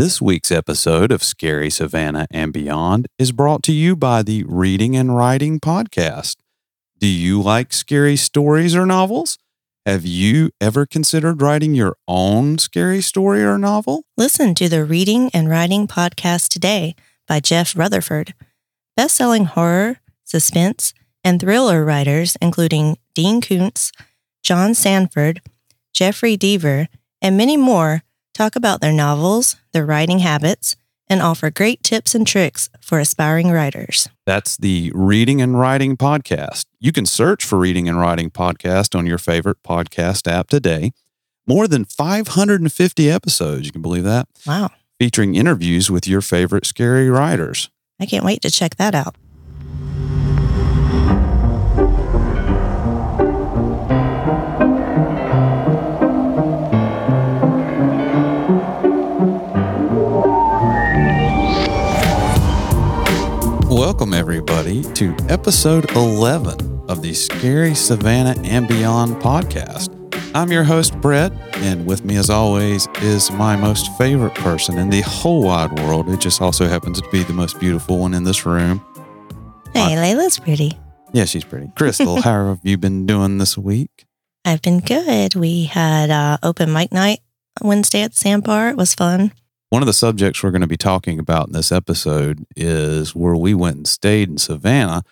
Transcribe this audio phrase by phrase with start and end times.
[0.00, 4.96] This week's episode of Scary Savannah and Beyond is brought to you by the Reading
[4.96, 6.36] and Writing Podcast.
[6.98, 9.36] Do you like scary stories or novels?
[9.84, 14.04] Have you ever considered writing your own scary story or novel?
[14.16, 16.94] Listen to the Reading and Writing Podcast today
[17.28, 18.32] by Jeff Rutherford.
[18.96, 23.92] Best-selling horror, suspense, and thriller writers including Dean Koontz,
[24.42, 25.42] John Sandford,
[25.92, 26.88] Jeffery Deaver,
[27.20, 28.02] and many more
[28.34, 30.76] talk about their novels, their writing habits,
[31.08, 34.08] and offer great tips and tricks for aspiring writers.
[34.26, 36.66] That's the Reading and Writing Podcast.
[36.78, 40.92] You can search for Reading and Writing Podcast on your favorite podcast app today.
[41.46, 44.70] More than 550 episodes, you can believe that, Wow.
[45.00, 47.70] featuring interviews with your favorite scary writers.
[47.98, 49.16] I can't wait to check that out.
[63.80, 69.88] Welcome, everybody, to episode 11 of the Scary Savannah and Beyond podcast.
[70.34, 74.90] I'm your host, Brett, and with me, as always, is my most favorite person in
[74.90, 76.10] the whole wide world.
[76.10, 78.84] It just also happens to be the most beautiful one in this room.
[79.72, 80.78] Hey, Layla's pretty.
[81.14, 81.72] Yeah, she's pretty.
[81.74, 84.04] Crystal, how have you been doing this week?
[84.44, 85.34] I've been good.
[85.34, 87.20] We had uh, open mic night
[87.62, 88.68] Wednesday at the Sandbar.
[88.68, 89.32] It was fun.
[89.70, 93.36] One of the subjects we're going to be talking about in this episode is where
[93.36, 95.04] we went and stayed in Savannah.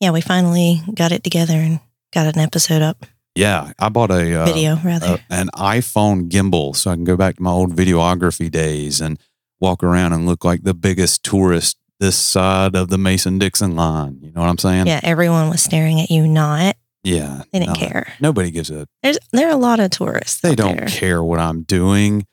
[0.00, 1.80] Yeah, we finally got it together and
[2.12, 3.04] got an episode up,
[3.34, 5.06] Yeah, I bought a uh, video rather.
[5.06, 9.18] uh, an iPhone gimbal so I can go back to my old videography days and
[9.60, 14.18] walk around and look like the biggest tourist this side of the Mason Dixon line.
[14.22, 14.86] You know what I'm saying?
[14.86, 16.26] yeah, everyone was staring at you.
[16.28, 17.42] Not Yeah.
[17.52, 18.12] they didn't care.
[18.20, 20.40] Nobody gives a There's there are a lot of tourists.
[20.40, 20.86] they don't there.
[20.88, 22.26] care what I'm doing.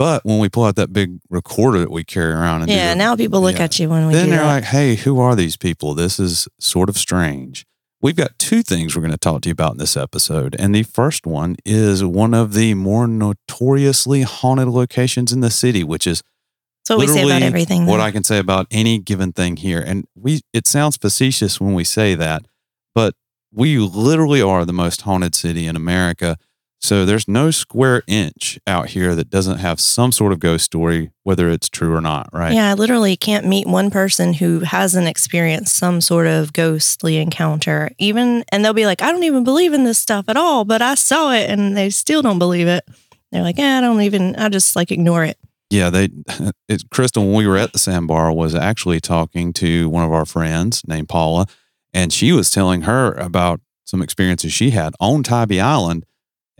[0.00, 2.96] But when we pull out that big recorder that we carry around and Yeah, the-
[2.98, 3.64] now people look yeah.
[3.64, 4.46] at you when we then do they're that.
[4.46, 5.94] like, hey, who are these people?
[5.94, 7.66] This is sort of strange.
[8.00, 10.56] We've got two things we're going to talk to you about in this episode.
[10.58, 15.84] And the first one is one of the more notoriously haunted locations in the city,
[15.84, 16.22] which is
[16.88, 17.84] what we say about everything.
[17.84, 18.00] what.
[18.00, 19.84] I can say about any given thing here.
[19.86, 22.46] And we it sounds facetious when we say that,
[22.94, 23.14] but
[23.52, 26.38] we literally are the most haunted city in America.
[26.82, 31.10] So there's no square inch out here that doesn't have some sort of ghost story,
[31.24, 32.54] whether it's true or not, right?
[32.54, 37.90] Yeah, I literally can't meet one person who hasn't experienced some sort of ghostly encounter.
[37.98, 40.80] Even and they'll be like, I don't even believe in this stuff at all, but
[40.80, 42.84] I saw it and they still don't believe it.
[43.30, 45.36] They're like, yeah, I don't even I just like ignore it.
[45.68, 46.08] Yeah, they
[46.68, 50.24] it, Crystal when we were at the sandbar was actually talking to one of our
[50.24, 51.46] friends named Paula,
[51.92, 56.06] and she was telling her about some experiences she had on Tybee Island.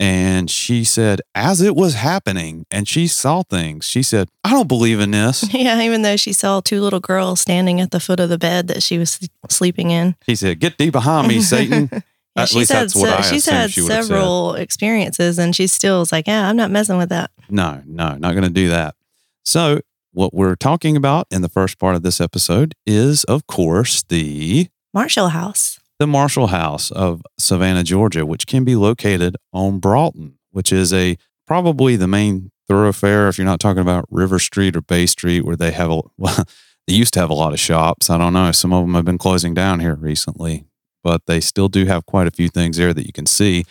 [0.01, 4.67] And she said, as it was happening, and she saw things, she said, I don't
[4.67, 5.47] believe in this.
[5.53, 8.67] Yeah, even though she saw two little girls standing at the foot of the bed
[8.67, 9.19] that she was
[9.49, 10.15] sleeping in.
[10.25, 11.89] He said, Get thee behind me, Satan.
[12.33, 14.03] Yeah, At she's least had that's what I she's had she have said.
[14.05, 17.29] several experiences and she still is like, yeah, I'm not messing with that.
[17.49, 18.95] No, no, not going to do that.
[19.43, 19.81] So,
[20.13, 24.69] what we're talking about in the first part of this episode is, of course, the
[24.93, 25.77] Marshall House.
[26.01, 31.15] The Marshall House of Savannah, Georgia, which can be located on Broughton, which is a
[31.45, 35.55] probably the main thoroughfare if you're not talking about River Street or Bay Street, where
[35.55, 36.43] they have a well,
[36.87, 38.09] they used to have a lot of shops.
[38.09, 38.51] I don't know.
[38.51, 40.65] Some of them have been closing down here recently,
[41.03, 43.63] but they still do have quite a few things there that you can see.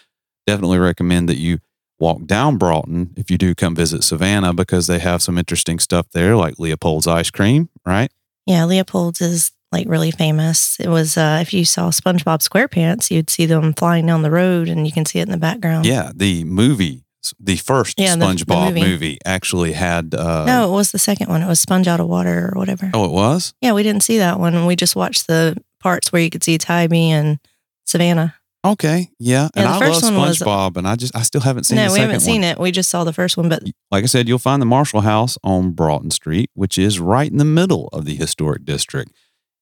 [0.47, 1.59] Definitely recommend that you
[1.99, 6.07] walk down Broughton if you do come visit Savannah because they have some interesting stuff
[6.13, 8.13] there, like Leopold's ice cream, right?
[8.47, 10.79] Yeah, Leopold's is like really famous.
[10.81, 14.69] It was uh, if you saw SpongeBob SquarePants, you'd see them flying down the road,
[14.69, 15.87] and you can see it in the background.
[15.87, 17.05] Yeah, the movie
[17.39, 18.81] The first Yeah, the- the SpongeBob movie.
[18.81, 19.19] movie.
[19.25, 20.15] actually had.
[20.15, 21.43] Uh, no, it was the second one.
[21.43, 22.91] It was Sponge Out of Water or whatever.
[22.95, 23.53] Oh, it was.
[23.61, 24.67] Yeah, we didn't see that one.
[24.67, 27.39] We just watched the parts where you could see Tybee and
[27.87, 28.35] Savannah.
[28.65, 29.49] Okay, yeah.
[29.55, 31.77] and the I love one was- SpongeBob, and I just I still haven't seen.
[31.77, 32.59] no, we haven't seen it.
[32.59, 35.39] We just saw the first one, but Like I said, you'll find the Marshall House
[35.43, 39.13] on Broughton Street, which is right in the middle of the historic district.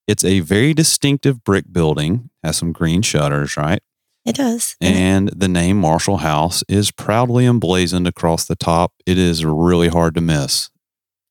[0.08, 3.80] It's a very distinctive brick building, has some green shutters, right?
[4.24, 4.76] it does.
[4.80, 8.92] And the name Marshall House is proudly emblazoned across the top.
[9.06, 10.70] It is really hard to miss.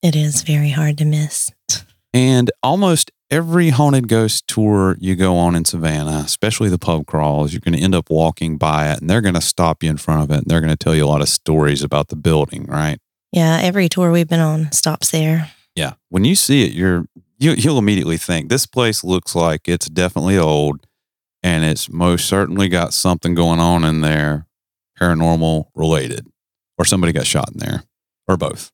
[0.02, 1.52] it is very hard to miss.
[2.12, 7.54] And almost every haunted ghost tour you go on in Savannah, especially the pub crawls,
[7.54, 9.98] you're going to end up walking by it and they're going to stop you in
[9.98, 12.16] front of it and they're going to tell you a lot of stories about the
[12.16, 12.98] building, right?
[13.32, 15.52] Yeah, every tour we've been on stops there.
[15.76, 15.94] Yeah.
[16.10, 17.06] When you see it, you're
[17.38, 20.86] you, you'll immediately think this place looks like it's definitely old
[21.44, 24.48] and it's most certainly got something going on in there
[25.00, 26.28] paranormal related
[26.78, 27.84] or somebody got shot in there
[28.28, 28.72] or both.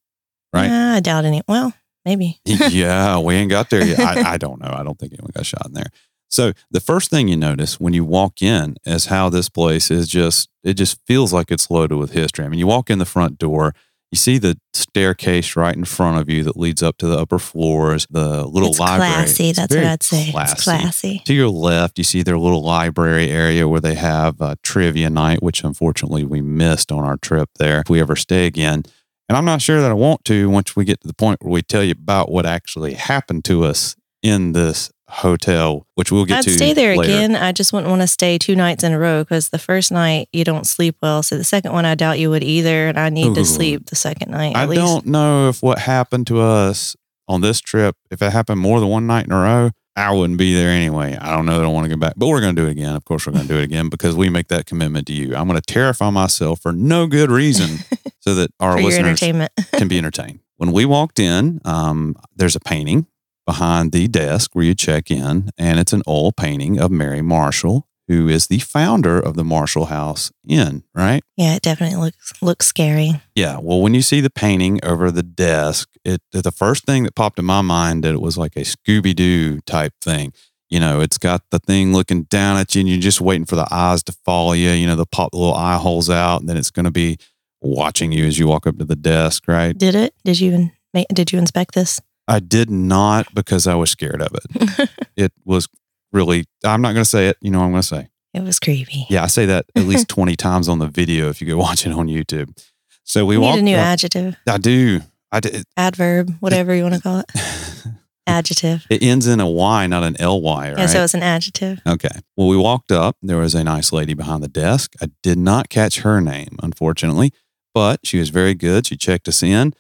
[0.54, 0.68] Right.
[0.68, 1.42] Yeah, I doubt any.
[1.48, 1.74] Well,
[2.06, 2.40] maybe.
[2.46, 4.00] yeah, we ain't got there yet.
[4.00, 4.72] I, I don't know.
[4.72, 5.88] I don't think anyone got shot in there.
[6.30, 10.08] So the first thing you notice when you walk in is how this place is
[10.08, 12.46] just it just feels like it's loaded with history.
[12.46, 13.76] I mean, you walk in the front door,
[14.14, 17.40] you see the staircase right in front of you that leads up to the upper
[17.40, 19.12] floors, the little it's library.
[19.12, 19.50] classy.
[19.50, 20.32] It's That's what I'd say.
[20.32, 20.52] Classy.
[20.52, 21.22] It's classy.
[21.26, 25.42] To your left, you see their little library area where they have a trivia night,
[25.42, 27.80] which unfortunately we missed on our trip there.
[27.80, 28.84] If we ever stay again.
[29.28, 31.52] And I'm not sure that I want to once we get to the point where
[31.52, 36.40] we tell you about what actually happened to us in this hotel, which we'll get
[36.40, 36.52] I'd to.
[36.52, 37.12] stay there later.
[37.12, 37.36] again.
[37.36, 40.30] I just wouldn't want to stay two nights in a row because the first night
[40.34, 41.22] you don't sleep well.
[41.24, 42.88] So the second one, I doubt you would either.
[42.88, 43.36] And I need Ooh.
[43.36, 44.56] to sleep the second night.
[44.56, 44.82] I At least.
[44.82, 46.96] don't know if what happened to us
[47.28, 50.40] on this trip, if it happened more than one night in a row, I wouldn't
[50.40, 51.16] be there anyway.
[51.22, 52.72] I don't know that I want to go back, but we're going to do it
[52.72, 52.96] again.
[52.96, 55.36] Of course, we're going to do it again because we make that commitment to you.
[55.36, 57.78] I'm going to terrify myself for no good reason
[58.20, 59.52] so that our listeners entertainment.
[59.74, 60.40] can be entertained.
[60.58, 63.06] When we walked in, um, there's a painting
[63.46, 67.88] behind the desk where you check in, and it's an oil painting of Mary Marshall,
[68.08, 71.24] who is the founder of the Marshall House Inn, right?
[71.38, 73.22] yeah, it definitely looks looks scary.
[73.36, 73.58] Yeah.
[73.62, 77.40] Well, when you see the painting over the desk, it the first thing that popped
[77.40, 80.34] in my mind that it was like a Scooby Doo type thing.
[80.70, 83.56] You know, it's got the thing looking down at you, and you're just waiting for
[83.56, 84.72] the eyes to follow you.
[84.72, 87.18] You know, they'll pop the little eye holes out, and then it's going to be
[87.62, 89.78] watching you as you walk up to the desk, right?
[89.78, 90.16] Did it?
[90.24, 90.72] Did you
[91.14, 92.02] did you inspect this?
[92.28, 94.90] I did not because I was scared of it.
[95.18, 95.68] it was
[96.12, 97.38] really, I'm not going to say it.
[97.42, 98.08] You know what I'm going to say?
[98.34, 99.06] It was creepy.
[99.10, 101.86] Yeah, I say that at least 20 times on the video if you go watch
[101.86, 102.58] it on YouTube.
[103.04, 105.02] So we need walked a new up- adjective, I do.
[105.32, 105.66] I did.
[105.76, 107.26] adverb, whatever you want to call it.
[108.26, 108.86] Adjective.
[108.90, 110.78] It ends in a Y, not an LY, right?
[110.78, 111.82] Yeah, so it's an adjective.
[111.86, 112.22] okay.
[112.38, 113.18] Well, we walked up.
[113.22, 114.94] There was a nice lady behind the desk.
[115.02, 117.34] I did not catch her name, unfortunately,
[117.74, 118.88] but she was very good.
[118.88, 119.74] She checked us in,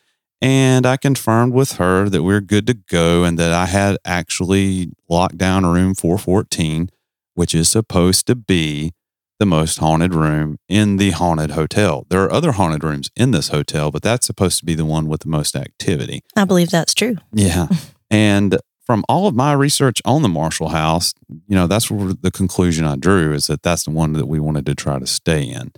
[0.43, 3.97] and I confirmed with her that we are good to go and that I had
[4.03, 6.89] actually locked down room 414,
[7.33, 8.91] which is supposed to be
[9.39, 12.05] the most haunted room in the haunted hotel.
[12.09, 15.07] There are other haunted rooms in this hotel, but that's supposed to be the one
[15.07, 16.23] with the most activity.
[16.35, 17.15] I believe that's true.
[17.31, 17.67] Yeah.
[18.11, 22.31] and from all of my research on the Marshall House, you know, that's where the
[22.31, 25.43] conclusion I drew is that that's the one that we wanted to try to stay
[25.43, 25.71] in.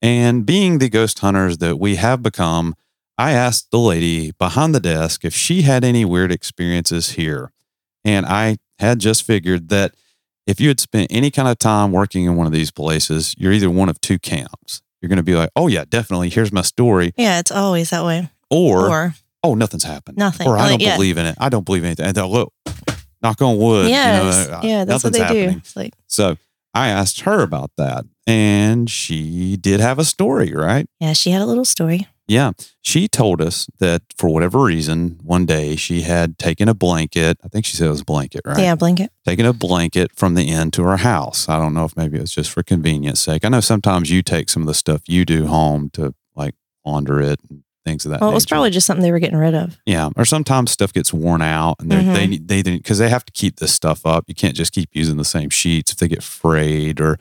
[0.00, 2.76] And being the ghost hunters that we have become,
[3.18, 7.52] I asked the lady behind the desk if she had any weird experiences here.
[8.04, 9.94] And I had just figured that
[10.46, 13.52] if you had spent any kind of time working in one of these places, you're
[13.52, 14.82] either one of two camps.
[15.00, 16.28] You're going to be like, oh, yeah, definitely.
[16.30, 17.12] Here's my story.
[17.16, 18.30] Yeah, it's always that way.
[18.50, 20.18] Or, Or oh, nothing's happened.
[20.18, 20.46] Nothing.
[20.48, 21.36] Or I don't believe in it.
[21.38, 22.06] I don't believe in anything.
[22.06, 22.52] And they'll look,
[23.22, 23.88] knock on wood.
[23.88, 25.24] yes, You know, uh, yeah, that's what they do.
[25.24, 25.58] happening.
[25.58, 26.36] It's like, So
[26.74, 28.04] I asked her about that.
[28.26, 30.86] And she did have a story, right?
[31.00, 32.08] yeah, she had a little story.
[32.26, 32.52] Yeah.
[32.80, 37.38] She told us that for whatever reason, one day she had taken a blanket.
[37.44, 38.58] I think she said it was a blanket, right?
[38.58, 39.10] Yeah, blanket.
[39.26, 41.48] Taken a blanket from the inn to her house.
[41.48, 43.44] I don't know if maybe it was just for convenience sake.
[43.44, 46.54] I know sometimes you take some of the stuff you do home to like
[46.84, 49.36] launder it and things of that Well, it was probably just something they were getting
[49.38, 49.78] rid of.
[49.84, 52.14] Yeah, or sometimes stuff gets worn out, and Mhm.
[52.14, 54.24] they they because they have to keep this stuff up.
[54.26, 57.18] You can't just keep using the same sheets if they get frayed or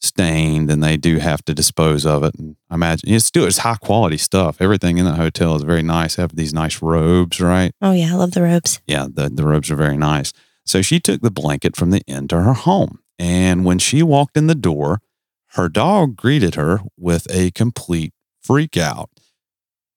[0.00, 2.34] stained, and they do have to dispose of it.
[2.36, 4.60] And I imagine it's still it's high quality stuff.
[4.60, 6.16] Everything in the hotel is very nice.
[6.16, 7.72] They have these nice robes, right?
[7.80, 8.80] Oh yeah, I love the robes.
[8.86, 10.32] Yeah, the the robes are very nice.
[10.64, 14.36] So she took the blanket from the inn to her home, and when she walked
[14.36, 15.00] in the door,
[15.52, 18.12] her dog greeted her with a complete
[18.42, 19.10] freak out.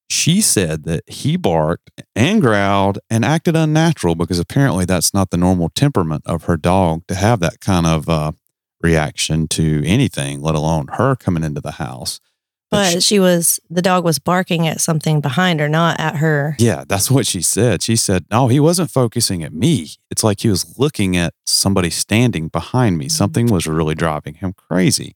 [0.10, 5.38] She said that he barked and growled and acted unnatural because apparently that's not the
[5.38, 8.34] normal temperament of her dog to have that kind of uh,
[8.82, 12.20] reaction to anything, let alone her coming into the house.
[12.70, 16.56] But she was, the dog was barking at something behind her, not at her.
[16.58, 17.84] Yeah, that's what she said.
[17.84, 19.90] She said, No, he wasn't focusing at me.
[20.10, 23.08] It's like he was looking at somebody standing behind me.
[23.08, 23.12] Mhm.
[23.12, 25.16] Something was really driving him crazy.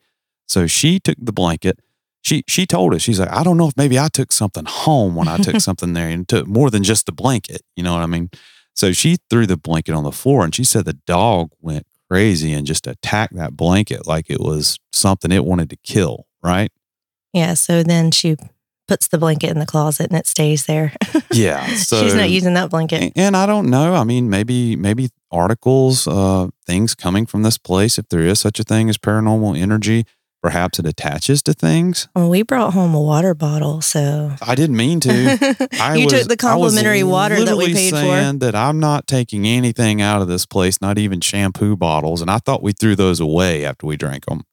[0.50, 1.80] So she took the blanket.
[2.22, 5.16] She she told us, she's like, I don't know if maybe I took something home
[5.16, 7.62] when I took something there and took more than just the blanket.
[7.78, 8.32] You know what I mean?
[8.74, 12.54] So she threw the blanket on the floor and she said the dog went crazy
[12.54, 16.72] and just attack that blanket like it was something it wanted to kill, right?
[17.34, 17.54] Yeah.
[17.56, 18.36] So then she
[18.88, 20.94] puts the blanket in the closet and it stays there.
[21.34, 21.66] Yeah.
[21.76, 23.02] So She's not using that blanket.
[23.02, 23.94] And- And I don't know.
[23.94, 28.58] I mean, maybe maybe articles, uh, things coming from this place, if there is such
[28.60, 30.06] a thing as paranormal energy,
[30.46, 32.08] perhaps it attaches to things.
[32.16, 33.82] Well, we brought home a water bottle.
[33.82, 35.68] So I didn't mean to.
[35.82, 38.38] I you was- took the complimentary water that we paid for.
[38.38, 42.22] That I'm not taking anything out of this place, not even shampoo bottles.
[42.22, 44.44] And I thought we threw those away after we drank them.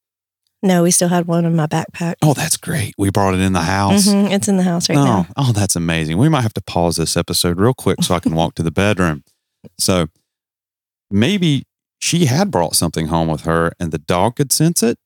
[0.62, 2.14] No, we still had one in my backpack.
[2.22, 2.94] Oh, that's great.
[2.96, 4.06] We brought it in the house.
[4.08, 5.26] Mhm, It's in the house right oh, now.
[5.36, 6.16] oh, that's amazing.
[6.16, 8.70] We might have to pause this episode real quick so I can walk to the
[8.70, 9.24] bedroom.
[9.78, 10.06] So
[11.10, 11.64] maybe
[11.98, 14.98] she had brought something home with her and the dog could sense it.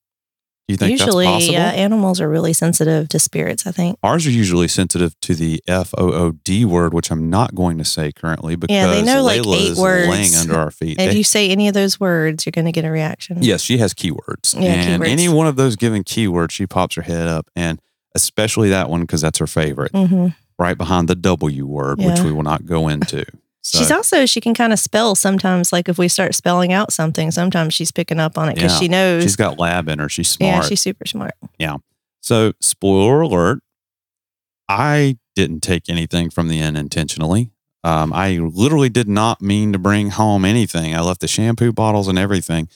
[0.68, 1.56] You think Usually, that's possible?
[1.62, 3.98] uh, animals are really sensitive to spirits, I think.
[4.02, 7.78] Ours are usually sensitive to the F O O D word, which I'm not going
[7.78, 10.08] to say currently because Yeah, they know, like, eight words.
[10.08, 10.98] laying under our feet.
[11.00, 13.38] If They- you say any of those words, you're going to get a reaction.
[13.42, 14.54] Yes, she has keywords.
[14.60, 15.08] Yeah, and keywords.
[15.08, 17.48] any one of those given keywords, she pops her head up.
[17.54, 17.80] And
[18.16, 22.32] especially that one because that's her favorite, hmm right behind the W word, which we
[22.32, 23.24] will not go into.
[23.68, 25.72] So, She's also, she can kind of spell sometimes.
[25.72, 28.78] Like if we start spelling out something, sometimes she's picking up on it because Yeah.
[28.78, 29.22] she knows.
[29.24, 30.08] she's got lab in her.
[30.08, 30.54] She's smart.
[30.54, 31.34] yeah, she's super smart.
[31.58, 31.78] Yeah.
[32.20, 33.60] So, spoiler alert,
[34.68, 37.50] I didn't take anything from the inn intentionally.
[37.84, 40.94] Um, I literally did not mean to bring home anything.
[40.94, 42.68] I left the shampoo bottles and everything.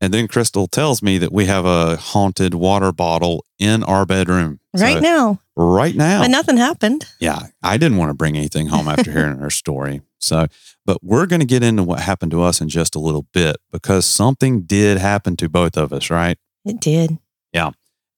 [0.00, 4.60] And then Crystal tells me that we have a haunted water bottle in our bedroom.
[4.74, 6.20] Right So, now, Right now.
[6.20, 7.06] but nothing happened.
[7.18, 10.02] yeah, I didn't want to bring anything home after hearing her story.
[10.26, 10.46] So,
[10.84, 13.56] but we're going to get into what happened to us in just a little bit
[13.72, 16.36] because something did happen to both of us, right?
[16.64, 17.18] It did.
[17.52, 17.70] Yeah.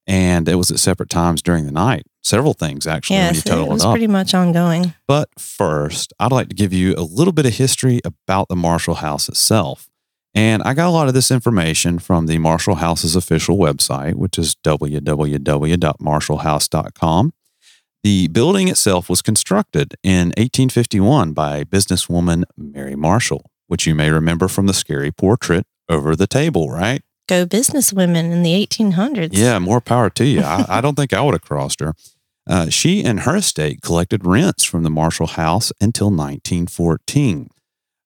[0.07, 2.03] And it was at separate times during the night.
[2.23, 3.93] Several things actually when you Yes, it was it up.
[3.93, 4.93] pretty much ongoing.
[5.07, 8.95] But first, I'd like to give you a little bit of history about the Marshall
[8.95, 9.87] House itself.
[10.35, 14.37] And I got a lot of this information from the Marshall House's official website, which
[14.37, 17.33] is www.marshallhouse.com.
[18.03, 24.47] The building itself was constructed in 1851 by businesswoman Mary Marshall, which you may remember
[24.47, 27.01] from the scary portrait over the table, right?
[27.27, 29.31] Go businesswomen in the 1800s.
[29.33, 30.41] Yeah, more power to you.
[30.41, 31.93] I, I don't think I would have crossed her.
[32.49, 37.49] Uh, she and her estate collected rents from the Marshall House until 1914.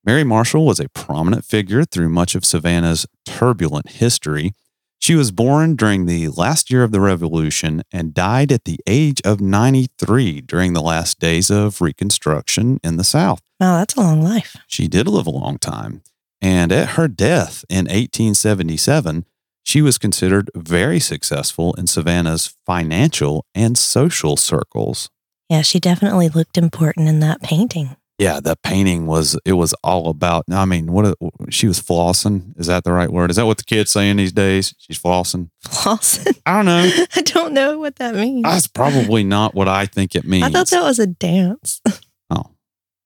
[0.04, 4.54] Mary Marshall was a prominent figure through much of Savannah's turbulent history.
[5.03, 9.22] She was born during the last year of the Revolution and died at the age
[9.25, 13.41] of 93 during the last days of Reconstruction in the South.
[13.60, 14.55] Wow, that's a long life.
[14.65, 16.03] She did live a long time.
[16.41, 19.25] And at her death in 1877,
[19.62, 25.10] she was considered very successful in Savannah's financial and social circles.
[25.50, 27.98] Yeah, she definitely looked important in that painting.
[28.20, 31.17] Yeah, the painting was, it was all about, I mean, what,
[31.50, 32.58] she was flossing.
[32.60, 33.32] Is that the right word?
[33.32, 34.74] Is that what the kids saying these days?
[34.77, 35.50] She's flossing?
[35.65, 36.39] Flossing.
[36.46, 37.05] I don't know.
[37.15, 38.43] I don't know what that means.
[38.43, 40.43] That's probably not what I think it means.
[40.43, 41.82] I thought that was a dance.
[42.29, 42.51] Oh,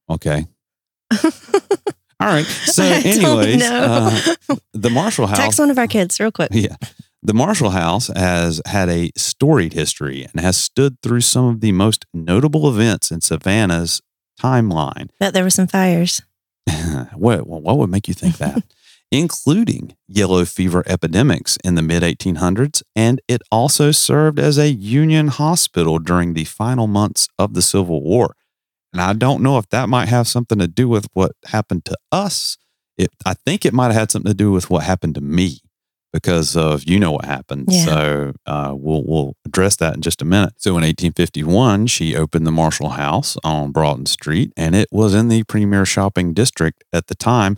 [0.10, 0.46] okay.
[2.20, 2.46] All right.
[2.46, 4.36] So, anyways, uh,
[4.74, 5.38] the Marshall House.
[5.38, 6.50] Text one of our kids real quick.
[6.52, 6.76] Yeah.
[7.24, 11.72] The Marshall House has had a storied history and has stood through some of the
[11.72, 14.02] most notable events in Savannah's
[14.40, 15.10] timeline.
[15.20, 16.22] Bet there were some fires.
[17.14, 18.64] what, what would make you think that?
[19.12, 25.30] Including yellow fever epidemics in the mid 1800s, and it also served as a Union
[25.30, 28.36] hospital during the final months of the Civil War.
[28.92, 31.98] And I don't know if that might have something to do with what happened to
[32.12, 32.58] us.
[32.98, 35.60] It, I think it might have had something to do with what happened to me
[36.14, 37.68] because of you know what happened.
[37.70, 37.86] Yeah.
[37.86, 40.54] So uh, we'll we'll address that in just a minute.
[40.58, 45.28] So in 1851, she opened the Marshall House on Broughton Street, and it was in
[45.28, 47.58] the premier shopping district at the time.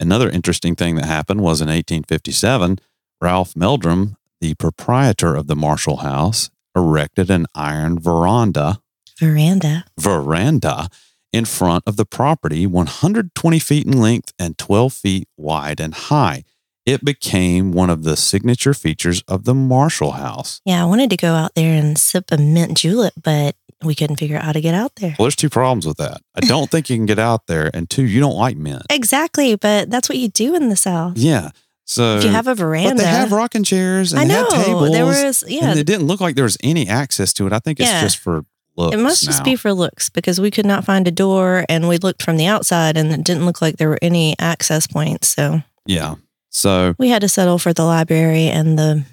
[0.00, 2.78] Another interesting thing that happened was in 1857,
[3.20, 8.80] Ralph Meldrum, the proprietor of the Marshall House, erected an iron veranda
[9.18, 9.84] Veranda.
[9.98, 10.88] veranda
[11.32, 16.44] in front of the property, 120 feet in length and 12 feet wide and high.
[16.88, 20.62] It became one of the signature features of the Marshall House.
[20.64, 24.16] Yeah, I wanted to go out there and sip a mint julep, but we couldn't
[24.16, 25.14] figure out how to get out there.
[25.18, 26.22] Well, there's two problems with that.
[26.34, 28.84] I don't think you can get out there, and two, you don't like mint.
[28.88, 31.18] Exactly, but that's what you do in the South.
[31.18, 31.50] Yeah.
[31.84, 34.48] So if you have a but veranda, they have rocking chairs and I they know
[34.64, 34.90] tables.
[34.92, 35.70] there was yeah.
[35.70, 37.52] and it didn't look like there was any access to it.
[37.52, 38.00] I think it's Yeah.
[38.00, 38.44] just for
[38.76, 38.94] looks.
[38.94, 41.96] It must just be for looks because we could not find a door and we
[41.98, 45.28] looked from the outside and it didn't look like there were any access points.
[45.28, 46.16] So yeah.
[46.50, 49.04] So we had to settle for the library and the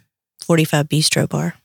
[0.42, 1.56] 45 Bistro Bar.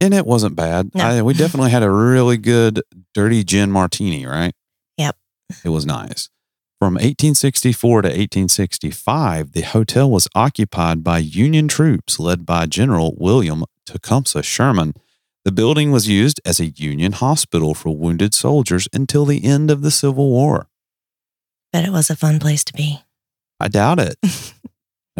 [0.00, 0.94] and it wasn't bad.
[0.94, 1.04] No.
[1.04, 2.82] I, we definitely had a really good
[3.14, 4.54] dirty gin martini, right?
[4.96, 5.16] Yep.
[5.64, 6.28] It was nice.
[6.78, 13.64] From 1864 to 1865, the hotel was occupied by Union troops led by General William
[13.84, 14.94] Tecumseh Sherman.
[15.44, 19.82] The building was used as a Union hospital for wounded soldiers until the end of
[19.82, 20.68] the Civil War.
[21.72, 23.00] But it was a fun place to be.
[23.58, 24.16] I doubt it.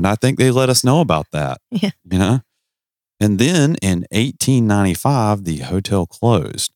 [0.01, 1.61] and I think they let us know about that.
[1.71, 1.91] Yeah.
[2.11, 2.41] You know?
[3.21, 6.73] And then in 1895, the hotel closed,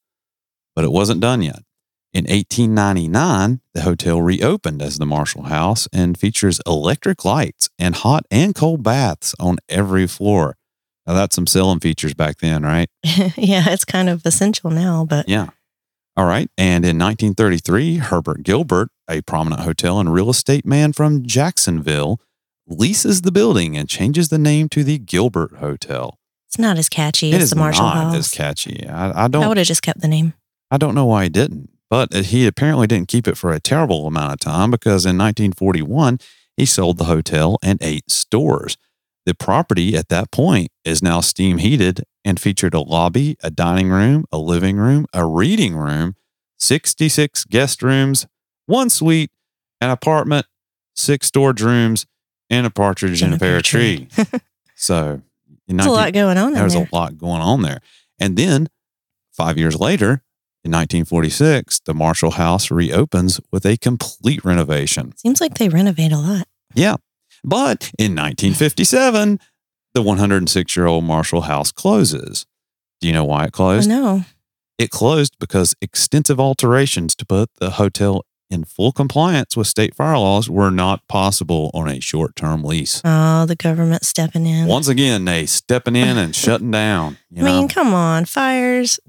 [0.76, 1.62] but it wasn't done yet.
[2.12, 8.26] In 1899, the hotel reopened as the Marshall House and features electric lights and hot
[8.30, 10.58] and cold baths on every floor.
[11.06, 12.90] Now, that's some selling features back then, right?
[13.02, 15.48] yeah, it's kind of essential now, but Yeah.
[16.14, 16.50] All right.
[16.58, 22.20] And in 1933, Herbert Gilbert, a prominent hotel and real estate man from Jacksonville,
[22.66, 26.18] leases the building and changes the name to the Gilbert Hotel.
[26.48, 28.14] it's not as catchy It as is the Marshall not House.
[28.16, 28.86] as catchy.
[28.88, 29.42] I, I I don't.
[29.44, 30.34] I would have just kept the name.
[30.70, 33.60] I don't know why he didn't, but uh, he apparently didn't keep it for a
[33.60, 36.18] terrible amount of time because in 1941
[36.56, 38.76] he sold the hotel and eight stores.
[39.26, 43.90] The property at that point is now steam heated and featured a lobby, a dining
[43.90, 46.14] room, a living room, a reading room,
[46.58, 48.26] 66 guest rooms,
[48.66, 49.30] one suite,
[49.80, 50.46] an apartment,
[50.94, 52.06] six storage rooms,
[52.50, 54.08] and a partridge in a pear tree.
[54.74, 55.22] so,
[55.66, 56.88] in There's a lot going on in there's there.
[56.90, 57.80] a lot going on there.
[58.18, 58.68] And then
[59.32, 60.22] five years later,
[60.64, 65.16] in 1946, the Marshall House reopens with a complete renovation.
[65.16, 66.46] Seems like they renovate a lot.
[66.74, 66.96] Yeah.
[67.42, 69.38] But in 1957,
[69.92, 72.46] the 106 year old Marshall House closes.
[73.00, 73.88] Do you know why it closed?
[73.88, 74.24] No.
[74.78, 80.16] It closed because extensive alterations to put the hotel in full compliance with state fire
[80.16, 83.02] laws were not possible on a short term lease.
[83.04, 84.66] Oh, the government stepping in.
[84.68, 87.18] Once again, they stepping in and shutting down.
[87.30, 87.68] You I mean, know?
[87.68, 89.00] come on, fires.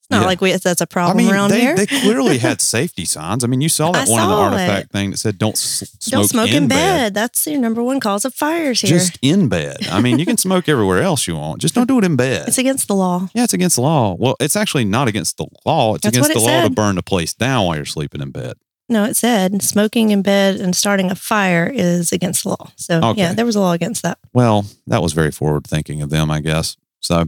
[0.00, 0.26] It's not Yeah.
[0.26, 1.76] like we, that's a problem I mean, around they, here.
[1.76, 3.44] they clearly had safety signs.
[3.44, 4.92] I mean, you saw that I one in the artifact it.
[4.92, 7.12] thing that said "Don't s- smoke, Don't smoke in, bed.
[7.14, 8.90] That's your number one cause of fires here.
[8.90, 9.78] Just in bed.
[9.90, 11.60] I mean, you can smoke everywhere else you want.
[11.60, 12.48] Just don't do it in bed.
[12.48, 13.28] it's against the law.
[13.34, 14.14] yeah, it's against the law.
[14.18, 15.94] Well, it's actually not against the law.
[15.94, 18.30] It's That's against the it law to burn the place down while you're sleeping in
[18.30, 18.54] bed.
[18.94, 22.70] No, it said smoking in bed and starting a fire is against the law.
[22.76, 23.20] So Okay.
[23.22, 24.18] yeah, there was a law against that.
[24.32, 26.76] Well, that was very forward thinking of them, I guess.
[27.00, 27.24] So,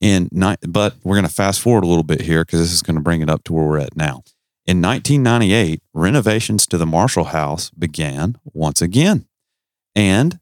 [0.00, 2.80] in ni- but we're going to fast forward a little bit here because this is
[2.82, 4.22] going to bring it up to where we're at now.
[4.66, 9.26] In 1998, renovations to the Marshall House began once again.
[9.96, 10.38] And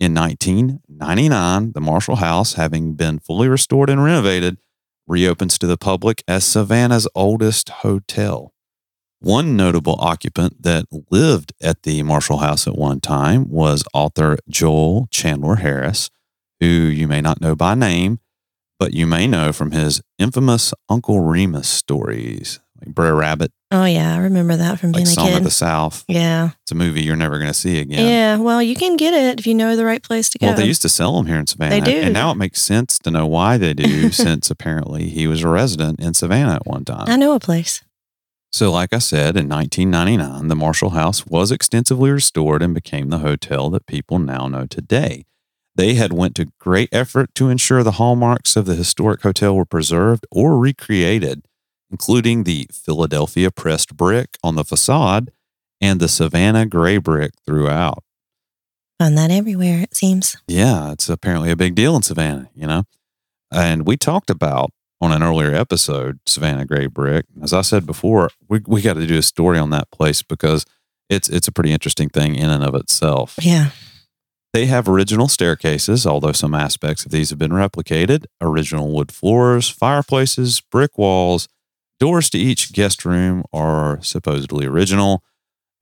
[0.00, 4.58] in 1999, the Marshall House, having been fully restored and renovated,
[5.06, 8.52] reopens to the public as Savannah's oldest hotel.
[9.20, 15.08] One notable occupant that lived at the Marshall House at one time was author Joel
[15.10, 16.08] Chandler Harris,
[16.60, 18.20] who you may not know by name,
[18.78, 24.14] but you may know from his infamous Uncle Remus stories, like Brer Rabbit, Oh yeah,
[24.14, 25.36] I remember that from like being a Song kid.
[25.38, 26.02] of the South.
[26.08, 26.52] yeah.
[26.62, 28.06] It's a movie you're never going to see again.
[28.06, 30.46] yeah, Well, you can get it if you know the right place to go.
[30.46, 31.74] Well, they used to sell them here in Savannah.
[31.84, 31.98] They do.
[31.98, 35.48] And now it makes sense to know why they do, since apparently he was a
[35.48, 37.04] resident in Savannah at one time.
[37.08, 37.82] I know a place.
[38.50, 43.18] So, like I said, in 1999, the Marshall House was extensively restored and became the
[43.18, 45.26] hotel that people now know today.
[45.74, 49.64] They had went to great effort to ensure the hallmarks of the historic hotel were
[49.64, 51.44] preserved or recreated,
[51.90, 55.30] including the Philadelphia pressed brick on the facade
[55.80, 58.02] and the Savannah gray brick throughout.
[58.98, 60.36] Find that everywhere, it seems.
[60.48, 62.84] Yeah, it's apparently a big deal in Savannah, you know?
[63.52, 67.26] And we talked about on an earlier episode, Savannah Gray Brick.
[67.42, 70.64] As I said before, we, we got to do a story on that place because
[71.08, 73.36] it's it's a pretty interesting thing in and of itself.
[73.40, 73.70] Yeah.
[74.52, 79.68] They have original staircases, although some aspects of these have been replicated, original wood floors,
[79.68, 81.48] fireplaces, brick walls,
[82.00, 85.22] doors to each guest room are supposedly original,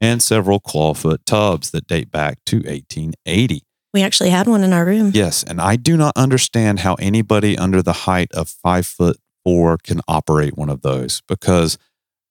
[0.00, 3.62] and several clawfoot tubs that date back to 1880.
[3.94, 5.12] We actually had one in our room.
[5.14, 9.78] Yes, and I do not understand how anybody under the height of five foot four
[9.78, 11.78] can operate one of those because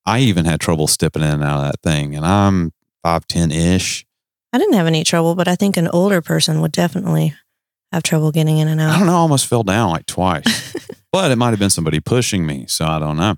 [0.04, 3.50] I even had trouble stepping in and out of that thing, and I'm five ten
[3.50, 4.06] ish.
[4.52, 7.34] I didn't have any trouble, but I think an older person would definitely
[7.92, 8.94] have trouble getting in and out.
[8.94, 10.74] I don't know, I almost fell down like twice,
[11.12, 13.36] but it might have been somebody pushing me, so I don't know.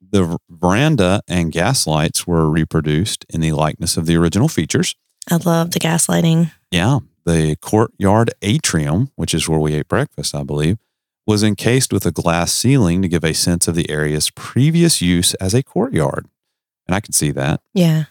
[0.00, 4.94] The veranda and gas lights were reproduced in the likeness of the original features.
[5.30, 6.52] I love the gaslighting.
[6.70, 10.78] Yeah, the courtyard atrium, which is where we ate breakfast, I believe,
[11.26, 15.34] was encased with a glass ceiling to give a sense of the area's previous use
[15.34, 16.26] as a courtyard.
[16.86, 17.60] And I can see that.
[17.72, 18.04] Yeah.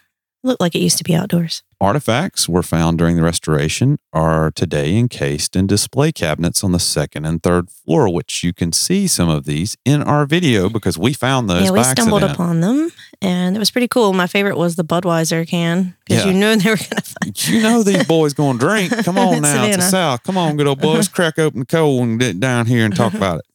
[0.43, 1.63] It looked like it used to be outdoors.
[1.79, 7.23] Artifacts were found during the restoration are today encased in display cabinets on the second
[7.25, 11.13] and third floor, which you can see some of these in our video because we
[11.13, 11.63] found those.
[11.65, 12.34] yeah, we stumbled accident.
[12.34, 14.12] upon them and it was pretty cool.
[14.12, 16.32] My favorite was the Budweiser can because Yeah.
[16.32, 18.91] you knew they were going to find You know these boys going to drink.
[19.06, 20.23] Come on now, it's the South.
[20.23, 23.08] Come on, good old boys, crack open the coal and get down here and talk
[23.15, 23.17] uh-huh.
[23.17, 23.45] about it.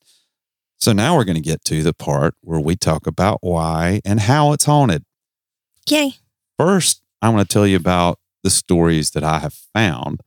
[0.78, 4.20] So now we're going to get to the part where we talk about why and
[4.20, 5.04] how it's haunted.
[5.88, 6.14] Yay.
[6.58, 10.20] First, I want to tell you about the stories that I have found,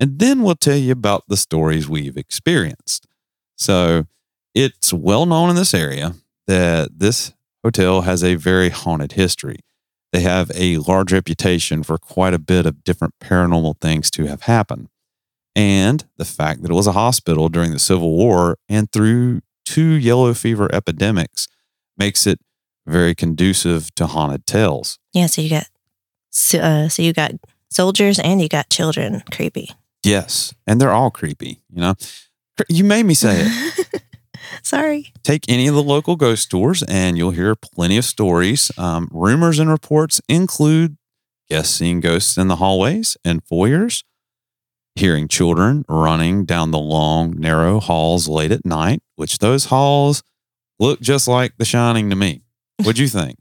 [0.00, 3.06] and then we'll tell you about the stories we've experienced.
[3.56, 4.06] So,
[4.54, 6.14] it's well known in this area
[6.46, 7.32] that this
[7.64, 9.58] hotel has a very haunted history.
[10.12, 14.42] They have a large reputation for quite a bit of different paranormal things to have
[14.42, 14.88] happened.
[15.56, 19.92] And the fact that it was a hospital during the Civil War and through two
[19.92, 21.48] yellow fever epidemics
[21.96, 22.38] makes it
[22.86, 24.98] very conducive to haunted tales.
[25.12, 25.26] Yeah.
[25.26, 25.66] So you got,
[26.34, 27.32] so, uh, so you got
[27.70, 29.22] soldiers and you got children.
[29.30, 29.70] Creepy.
[30.04, 30.52] Yes.
[30.66, 31.94] And they're all creepy, you know.
[32.68, 34.02] You made me say it.
[34.62, 35.12] Sorry.
[35.22, 38.70] Take any of the local ghost tours and you'll hear plenty of stories.
[38.76, 40.96] Um, rumors and reports include
[41.48, 44.04] guests seeing ghosts in the hallways and foyers,
[44.94, 50.22] hearing children running down the long, narrow halls late at night, which those halls
[50.78, 52.42] look just like The Shining to me.
[52.78, 53.38] What'd you think?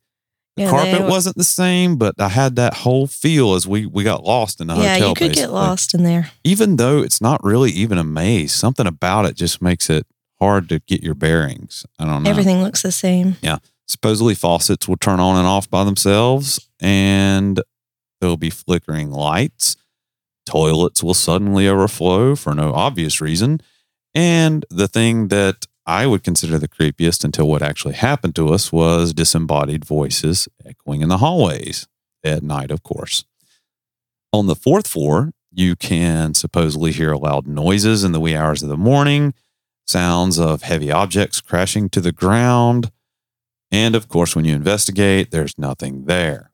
[0.55, 3.85] The Yeah, carpet were- wasn't the same, but I had that whole feel as we,
[3.87, 5.09] we got lost in the yeah, hotel.
[5.09, 6.31] you could get lost in there.
[6.43, 10.05] even though it's not really even a maze, something about it just makes it
[10.39, 11.85] hard to get your bearings.
[11.97, 12.29] I don't know.
[12.29, 13.37] Everything looks the same.
[13.41, 13.57] Yeah.
[13.87, 17.59] Supposedly, faucets will turn on and off by themselves, and
[18.21, 19.75] there'll be flickering lights.
[20.45, 23.61] Toilets will suddenly overflow for no obvious reason.
[24.13, 28.71] And the thing that I would consider the creepiest until what actually happened to us
[28.71, 31.87] was disembodied voices echoing in the hallways
[32.23, 33.25] at night, of course.
[34.31, 38.69] On the fourth floor, you can supposedly hear loud noises in the wee hours of
[38.69, 39.33] the morning,
[39.85, 42.91] sounds of heavy objects crashing to the ground.
[43.71, 46.51] And of course, when you investigate, there's nothing there.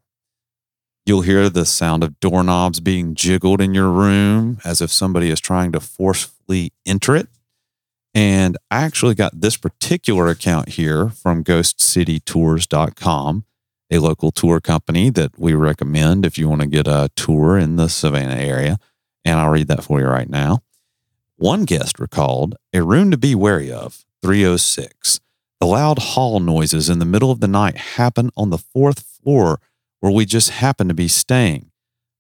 [1.06, 5.40] You'll hear the sound of doorknobs being jiggled in your room as if somebody is
[5.40, 7.28] trying to forcefully enter it.
[8.14, 13.46] And I actually got this particular account here from ghostcitytours.com,
[13.92, 17.76] a local tour company that we recommend if you want to get a tour in
[17.76, 18.78] the Savannah area.
[19.24, 20.64] And I'll read that for you right now.
[21.36, 25.20] One guest recalled a room to be wary of, 306.
[25.60, 29.60] The loud hall noises in the middle of the night happen on the fourth floor
[30.00, 31.72] where we just happen to be staying.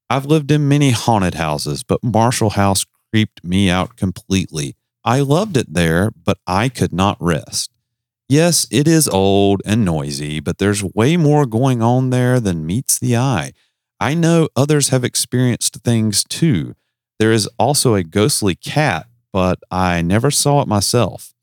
[0.10, 4.76] I've lived in many haunted houses, but Marshall House creeped me out completely.
[5.10, 7.72] I loved it there, but I could not rest.
[8.28, 13.00] Yes, it is old and noisy, but there's way more going on there than meets
[13.00, 13.54] the eye.
[14.00, 16.76] I know others have experienced things too.
[17.18, 21.34] There is also a ghostly cat, but I never saw it myself.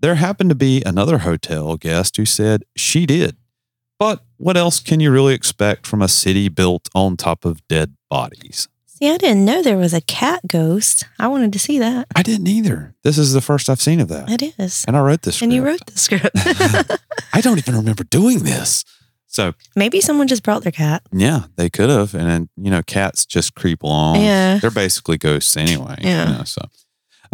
[0.00, 3.36] There happened to be another hotel guest who said she did.
[3.98, 7.94] But what else can you really expect from a city built on top of dead
[8.08, 8.68] bodies?
[9.02, 11.06] See, I didn't know there was a cat ghost.
[11.18, 12.06] I wanted to see that.
[12.14, 12.94] I didn't either.
[13.02, 14.30] This is the first I've seen of that.
[14.30, 14.84] It is.
[14.86, 15.42] And I wrote this.
[15.42, 16.30] And you wrote the script.
[17.32, 18.84] I don't even remember doing this.
[19.26, 21.02] So Maybe someone just brought their cat.
[21.10, 22.14] yeah, they could have.
[22.14, 24.20] And then, you know, cats just creep along.
[24.20, 24.58] Yeah.
[24.58, 25.96] They're basically ghosts anyway.
[26.00, 26.36] you Yeah.
[26.38, 26.62] know, so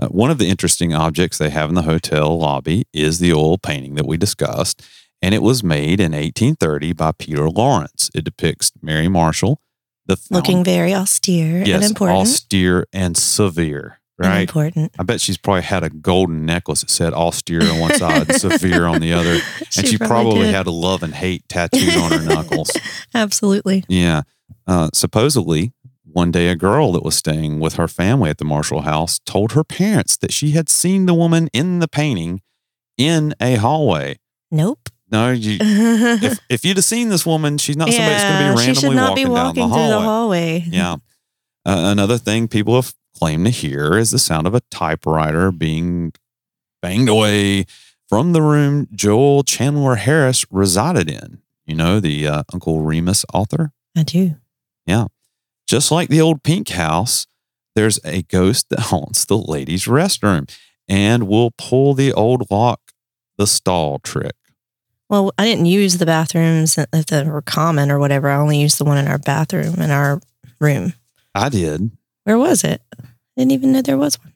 [0.00, 3.58] uh, one of the interesting objects they have in the hotel lobby is the oil
[3.58, 4.82] painting that we discussed.
[5.20, 8.08] And it was made in 1830 by Peter Lawrence.
[8.14, 9.60] It depicts Mary Marshall,
[10.08, 12.18] the Looking very austere yes, and important.
[12.18, 14.92] austere and severe, Right, and important.
[14.98, 18.40] I bet she's probably had a golden necklace that said austere on one side and
[18.40, 19.38] severe on the other.
[19.76, 20.54] And she, probably, did.
[20.54, 22.70] had a love and hate tattooed on her knuckles.
[23.14, 23.84] Absolutely.
[23.86, 24.22] Yeah.
[24.66, 25.72] Uh, supposedly,
[26.04, 29.52] one day a girl that was staying with her family at the Marshall house told
[29.52, 32.40] her parents that she had seen the woman in the painting
[32.96, 34.18] in a hallway.
[34.50, 34.87] Nope.
[35.10, 38.38] No, you, if, if you'd have seen this woman, she's not somebody that's going to
[38.38, 40.58] be randomly she should not walking, be walking down the through hallway.
[40.58, 40.64] the hallway.
[40.70, 40.92] Yeah.
[41.64, 46.12] Uh, another thing people have claimed to hear is the sound of a typewriter being
[46.82, 47.64] banged away
[48.08, 51.40] from the room Joel Chandler Harris resided in.
[51.66, 53.72] You know, the uh, Uncle Remus author.
[53.96, 54.36] I do.
[54.86, 55.06] Yeah.
[55.66, 57.26] Just like the old pink house,
[57.74, 60.50] there's a ghost that haunts the ladies' restroom
[60.88, 62.80] and will pull the old lock,
[63.36, 64.34] the stall trick.
[65.08, 68.28] Well, I didn't use the bathrooms that that were common or whatever.
[68.28, 70.20] I only used the one in our bathroom in our
[70.60, 70.92] room.
[71.34, 71.90] I did.
[72.24, 72.82] Where was it?
[72.98, 73.04] I
[73.36, 74.34] didn't even know there was one.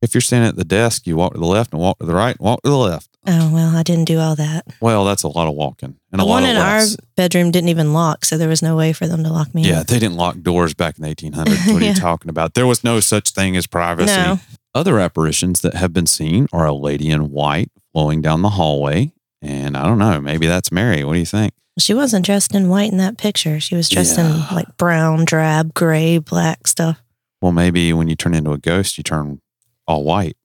[0.00, 2.14] If you're standing at the desk, you walk to the left and walk to the
[2.14, 3.08] right and walk to the left.
[3.24, 4.66] Oh, well, I didn't do all that.
[4.80, 6.96] Well, that's a lot of walking and the a lot one of in lefts.
[6.96, 9.62] our bedroom didn't even lock, so there was no way for them to lock me
[9.62, 9.86] Yeah, in.
[9.86, 11.72] they didn't lock doors back in the 1800s.
[11.72, 11.90] What are Yeah.
[11.90, 12.54] you talking about?
[12.54, 14.12] There was no such thing as privacy.
[14.12, 14.40] No.
[14.74, 19.12] Other apparitions that have been seen are a lady in white flowing down the hallway.
[19.42, 21.02] And I don't know, maybe that's Mary.
[21.04, 21.52] What do you think?
[21.78, 23.58] She wasn't dressed in white in that picture.
[23.58, 24.26] She was dressed Yeah.
[24.50, 27.02] in like brown, drab, gray, black stuff.
[27.40, 29.40] Well, maybe when you turn into a ghost, you turn
[29.86, 30.36] all white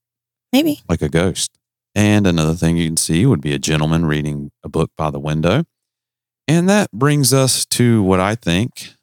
[0.52, 0.82] Maybe.
[0.90, 1.52] like a ghost.
[1.94, 5.20] And another thing you can see would be a gentleman reading a book by the
[5.20, 5.66] window.
[6.48, 8.94] And that brings us to what I think,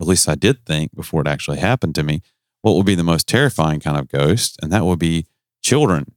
[0.00, 2.22] at least I did think before it actually happened to me,
[2.62, 5.26] what would be the most terrifying kind of ghost, and that would be
[5.62, 6.12] children.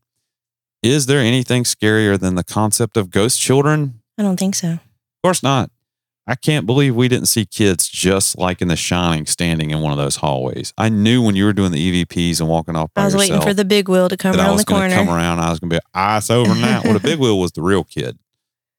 [0.84, 4.02] Is there anything scarier than the concept of ghost children?
[4.17, 4.74] I don't think so.
[4.74, 4.80] Of
[5.24, 5.72] course not.
[6.28, 9.91] I can't believe we didn't see kids just like in The Shining standing in one
[9.91, 10.74] of those hallways.
[10.78, 13.30] I knew when you were doing the EVPs and walking off by I was yourself
[13.30, 14.93] waiting for the big wheel to come around the corner.
[14.96, 15.39] come around.
[15.39, 16.82] I was going to be ice over now.
[16.84, 18.17] well, the big wheel was the real kid,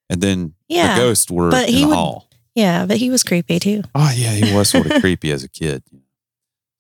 [0.09, 0.95] and then Yeah.
[0.95, 2.29] the ghosts were but in he the would- hall.
[2.55, 3.83] Yeah, but he was creepy too.
[3.95, 5.83] Oh yeah, he was sort of creepy as a kid.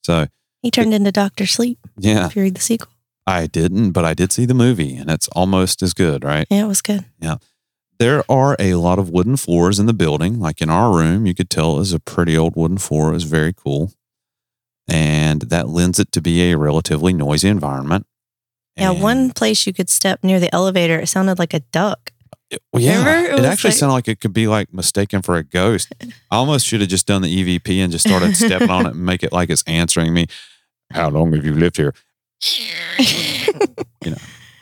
[0.02, 0.28] So
[0.62, 2.92] He turned into Doctor Sleep yeah, if you read the sequel.
[3.26, 6.46] I didn't, but I did see the movie, and it's almost as good, right?
[6.50, 7.04] Yeah, it was good.
[7.20, 7.36] Yeah.
[7.98, 10.40] There are a lot of wooden floors in the building.
[10.40, 13.10] Like in our room, you could tell it was a pretty old wooden floor.
[13.10, 13.92] It was very cool.
[14.88, 18.06] And that lends it to be a relatively noisy environment.
[18.76, 22.10] Yeah, And- one place you could step near the elevator, it sounded like a duck.
[22.72, 23.20] Well, yeah?
[23.34, 25.92] It it, actually like- sounded like it could be like mistaken for a ghost.
[26.30, 29.04] I almost should have just done the EVP and just started stepping on it and
[29.06, 30.26] make it like it's answering me.
[30.92, 31.94] How long have you lived here?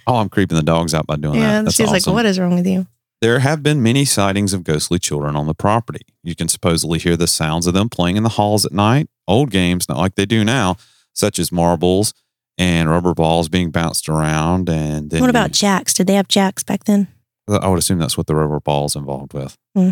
[0.06, 1.64] Oh, I'm creeping the dogs out by doing yeah, that.
[1.66, 2.86] That's she's like, "What is wrong with you?"
[3.20, 6.00] There have been many sightings of ghostly children on the property.
[6.24, 9.08] You can supposedly hear the sounds of them playing in the halls at night.
[9.28, 10.76] Old games, not like they do now,
[11.12, 12.14] such as marbles
[12.58, 14.68] and rubber balls being bounced around.
[14.68, 15.94] And then what about you- jacks?
[15.94, 17.06] Did they have jacks back then?
[17.48, 19.56] I would assume that's what the rubber ball's involved with.
[19.76, 19.90] Hmm.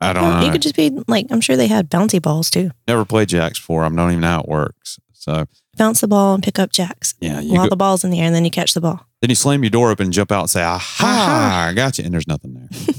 [0.00, 0.46] I don't Well, know.
[0.46, 2.70] You could just be like, I'm sure they had bouncy balls too.
[2.88, 3.84] Never played jacks before.
[3.84, 4.98] I don't even know how it works.
[5.24, 5.46] So
[5.78, 8.26] Bounce the ball and pick up jacks yeah, while go, the ball's in the air,
[8.26, 9.06] and then you catch the ball.
[9.22, 10.78] then you slam your door open and jump out and say, "Aha!
[11.00, 11.68] Aha.
[11.70, 12.68] I got you!" And there's nothing there.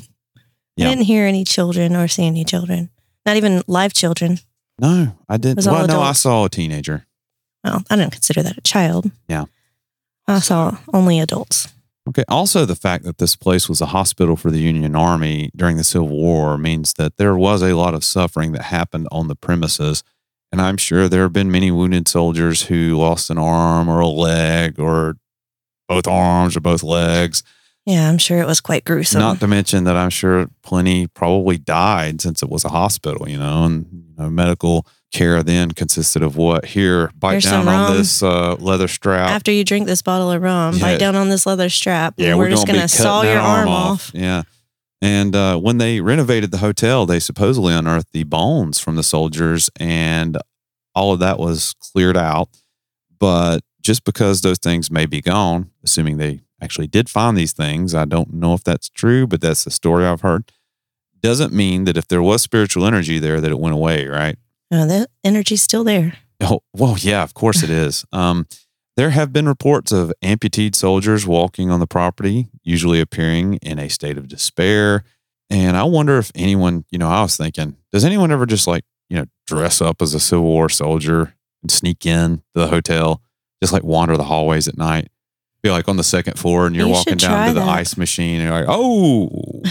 [0.79, 2.89] I didn't hear any children or see any children,
[3.27, 4.39] not even live children.
[4.79, 5.65] No, I didn't.
[5.65, 7.05] Well, no, I saw a teenager.
[7.63, 9.09] Well, I didn't consider that a child.
[9.27, 9.45] Yeah.
[10.27, 11.67] I saw only adults.
[12.09, 12.23] Okay.
[12.27, 15.83] Also, the fact that this place was a hospital for the Union Army during the
[15.83, 20.03] Civil War means that there was a lot of suffering that happened on the premises.
[20.51, 24.07] And I'm sure there have been many wounded soldiers who lost an arm or a
[24.07, 25.17] leg or
[25.87, 27.43] both arms or both legs.
[27.85, 29.19] Yeah, I'm sure it was quite gruesome.
[29.19, 33.37] Not to mention that I'm sure plenty probably died since it was a hospital, you
[33.37, 36.65] know, and you know, medical care then consisted of what?
[36.65, 37.97] Here, bite Here's down on rum.
[37.97, 39.29] this uh, leather strap.
[39.29, 40.81] After you drink this bottle of rum, Yeah.
[40.81, 42.15] bite down on this leather strap.
[42.17, 44.09] and we're, just gonna going to saw your that arm off.
[44.15, 44.43] Yeah.
[45.05, 49.69] And uh, when they renovated the hotel, they supposedly unearthed the bones from the soldiers,
[49.79, 50.35] and
[50.95, 52.49] all of that was cleared out.
[53.19, 57.93] But just because those things may be gone, assuming they actually did find these things,
[57.93, 60.51] I don't know if that's true, but that's the story I've heard.
[61.21, 64.39] Doesn't mean that if there was spiritual energy there, that it went away, right?
[64.71, 66.17] Uh, the energy's still there.
[66.41, 68.05] Oh, well, yeah, of course it is.
[68.11, 68.47] Um,
[68.97, 73.89] there have been reports of amputee soldiers walking on the property, usually appearing in a
[73.89, 75.03] state of despair.
[75.49, 78.83] And I wonder if anyone, you know, I was thinking, does anyone ever just like,
[79.09, 83.21] you know, dress up as a Civil War soldier and sneak in to the hotel,
[83.61, 85.09] just like wander the hallways at night?
[85.61, 87.69] Be like on the second floor and you're You walking down to the that.
[87.69, 89.61] ice machine and you're like, oh,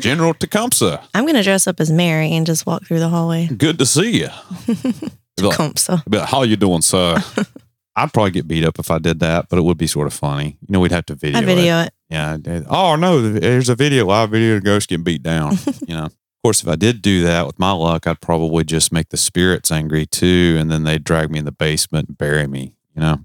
[0.00, 3.48] General Tecumseh, I'm going to dress up as Mary and just walk through the hallway.
[3.48, 4.28] good to see you.
[5.40, 6.02] Like, Tecumseh.
[6.06, 7.16] But how you doing, sir?
[7.94, 10.14] I'd probably get beat up if I did that, but it would be sort of
[10.14, 10.56] funny.
[10.60, 11.38] You know, we'd have to video.
[11.38, 11.46] I It.
[11.46, 11.94] video it.
[12.08, 12.36] Yeah.
[12.40, 12.64] Did.
[12.68, 15.56] Oh no, there's a video, live video of ghosts getting beat down.
[15.86, 16.04] you know.
[16.06, 19.16] Of course, if I did do that with my luck, I'd probably just make the
[19.16, 22.74] spirits angry too, and then they'd drag me in the basement and bury me.
[22.96, 23.18] You know,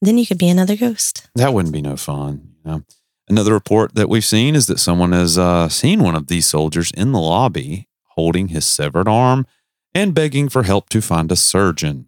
[0.00, 1.28] Then you could be another ghost.
[1.34, 2.54] that wouldn't be no fun.
[2.64, 2.82] You know.
[3.28, 6.90] Another report that we've seen is that someone has uh, seen one of these soldiers
[6.92, 9.46] in the lobby holding his severed arm
[9.94, 12.06] and begging for help to find a surgeon.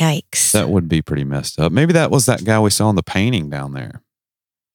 [0.00, 0.52] Yikes.
[0.52, 1.72] That would be pretty messed up.
[1.72, 4.02] Maybe that was that guy we saw in the painting down there.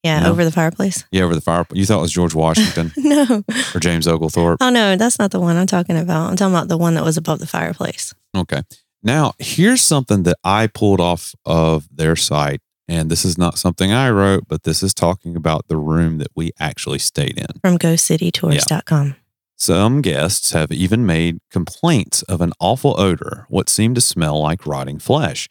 [0.03, 0.29] yeah, no.
[0.31, 1.03] over the fireplace.
[1.11, 1.79] Yeah, over the fireplace.
[1.79, 3.43] You thought it was George Washington no.
[3.73, 4.59] or James Oglethorpe.
[4.61, 6.29] Oh, no, that's not the one I'm talking about.
[6.29, 8.13] I'm talking about the one that was above the fireplace.
[8.35, 8.61] Okay.
[9.03, 12.61] Now, here's something that I pulled off of their site.
[12.89, 16.29] And this is not something I wrote, but this is talking about the room that
[16.35, 17.47] we actually stayed in.
[17.61, 19.15] From ghostcitytours.com.
[19.59, 24.67] Some guests have even made complaints of an awful odor, what seemed to smell like
[24.67, 25.49] rotting flesh.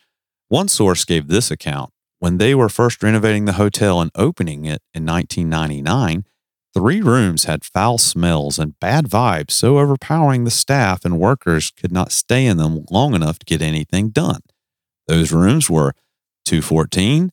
[0.49, 1.90] One source gave this account
[2.21, 6.25] when they were first renovating the hotel and opening it in 1999.
[6.73, 11.90] Three rooms had foul smells and bad vibes so overpowering the staff and workers could
[11.90, 14.40] not stay in them long enough to get anything done.
[15.09, 15.95] Those rooms were
[16.45, 17.33] 214,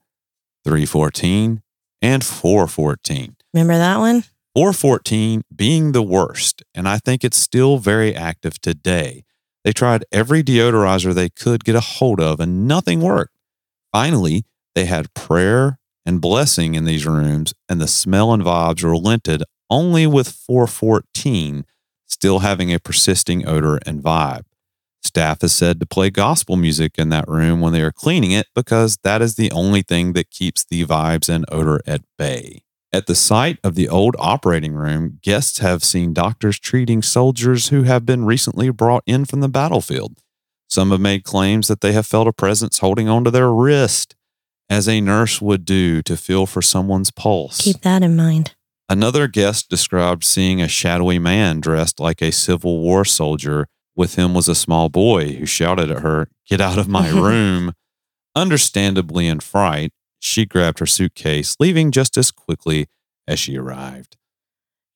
[0.64, 1.62] 314,
[2.02, 3.36] and 414.
[3.54, 4.24] Remember that one?
[4.56, 9.24] 414 being the worst, and I think it's still very active today.
[9.63, 13.36] They tried every deodorizer they could get a hold of, and nothing worked.
[13.92, 19.44] Finally, they had prayer and blessing in these rooms, and the smell and vibes relented
[19.70, 21.66] only with 414
[22.06, 24.44] still having a persisting odor and vibe.
[25.04, 28.48] Staff is said to play gospel music in that room when they are cleaning it
[28.56, 32.62] because that is the only thing that keeps the vibes and odor at bay.
[32.93, 37.84] At the site of the old operating room, guests have seen doctors treating soldiers who
[37.84, 40.19] have been recently brought in from the battlefield.
[40.69, 44.15] Some have made claims that they have felt a presence holding onto their wrist,
[44.69, 47.62] as a nurse would do to feel for someone's pulse.
[47.62, 48.53] Keep that in mind.
[48.88, 53.67] Another guest described seeing a shadowy man dressed like a Civil War soldier.
[53.95, 57.73] With him was a small boy who shouted at her, Get out of my room.
[58.36, 59.91] Understandably in fright,
[60.24, 62.88] she grabbed her suitcase, leaving just as quickly
[63.28, 64.16] as she arrived.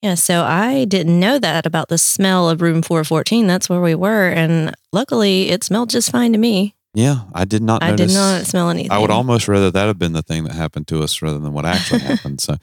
[0.01, 3.45] Yeah, so I didn't know that about the smell of room 414.
[3.45, 4.29] That's where we were.
[4.29, 6.75] And luckily, it smelled just fine to me.
[6.93, 8.11] Yeah, I did not I notice.
[8.13, 8.91] did not smell anything.
[8.91, 11.51] I would almost rather that have been the thing that happened to us rather than
[11.51, 12.39] what actually happened.
[12.41, 12.55] So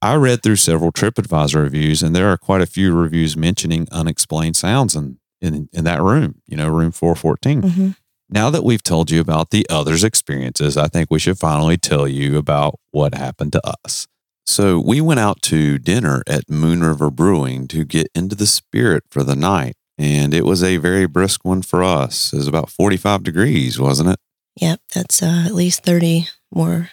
[0.00, 4.54] I read through several TripAdvisor reviews, and there are quite a few reviews mentioning unexplained
[4.56, 7.62] sounds in, in, in that room, you know, room 414.
[7.62, 7.96] Mhm.
[8.28, 12.08] Now that we've told you about the others' experiences, I think we should finally tell
[12.08, 14.08] you about what happened to us.
[14.44, 19.04] So we went out to dinner at Moon River Brewing to get into the spirit
[19.10, 19.74] for the night.
[19.98, 22.32] And it was a very brisk one for us.
[22.32, 24.18] It was about 45 degrees, wasn't it?
[24.60, 26.90] Yep, that's uh, at least 30 more,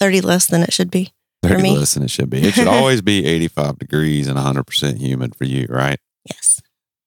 [0.00, 1.12] 30 less than it should be.
[1.42, 1.76] 30 me.
[1.76, 2.42] less than it should be.
[2.42, 5.98] It should always be 85 degrees and 100% humid for you, right?
[6.28, 6.60] Yes.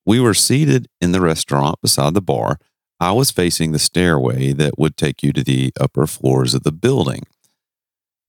[0.05, 2.59] We were seated in the restaurant beside the bar.
[2.99, 6.71] I was facing the stairway that would take you to the upper floors of the
[6.71, 7.23] building.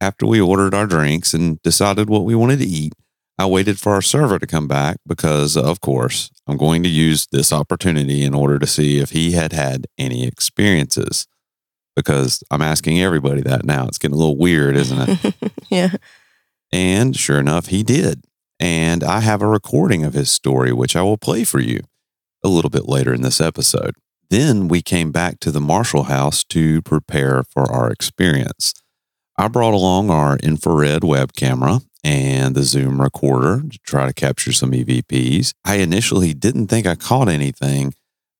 [0.01, 2.93] After we ordered our drinks and decided what we wanted to eat,
[3.39, 7.27] I waited for our server to come back because, of course, I'm going to use
[7.31, 11.27] this opportunity in order to see if he had had any experiences.
[11.95, 13.87] Because I'm asking everybody that now.
[13.87, 15.35] It's getting a little weird, isn't it?
[15.71, 15.95] yeah.
[16.71, 18.25] And sure enough, he did.
[18.59, 21.81] And I have a recording of his story, which I will play for you
[22.43, 23.95] a little bit later in this episode.
[24.29, 28.75] Then we came back to the Marshall house to prepare for our experience.
[29.39, 34.53] I brought along our infrared web camera and the Zoom recorder to try to capture
[34.53, 35.53] some EVPs.
[35.65, 37.95] I initially didn't think I caught anything,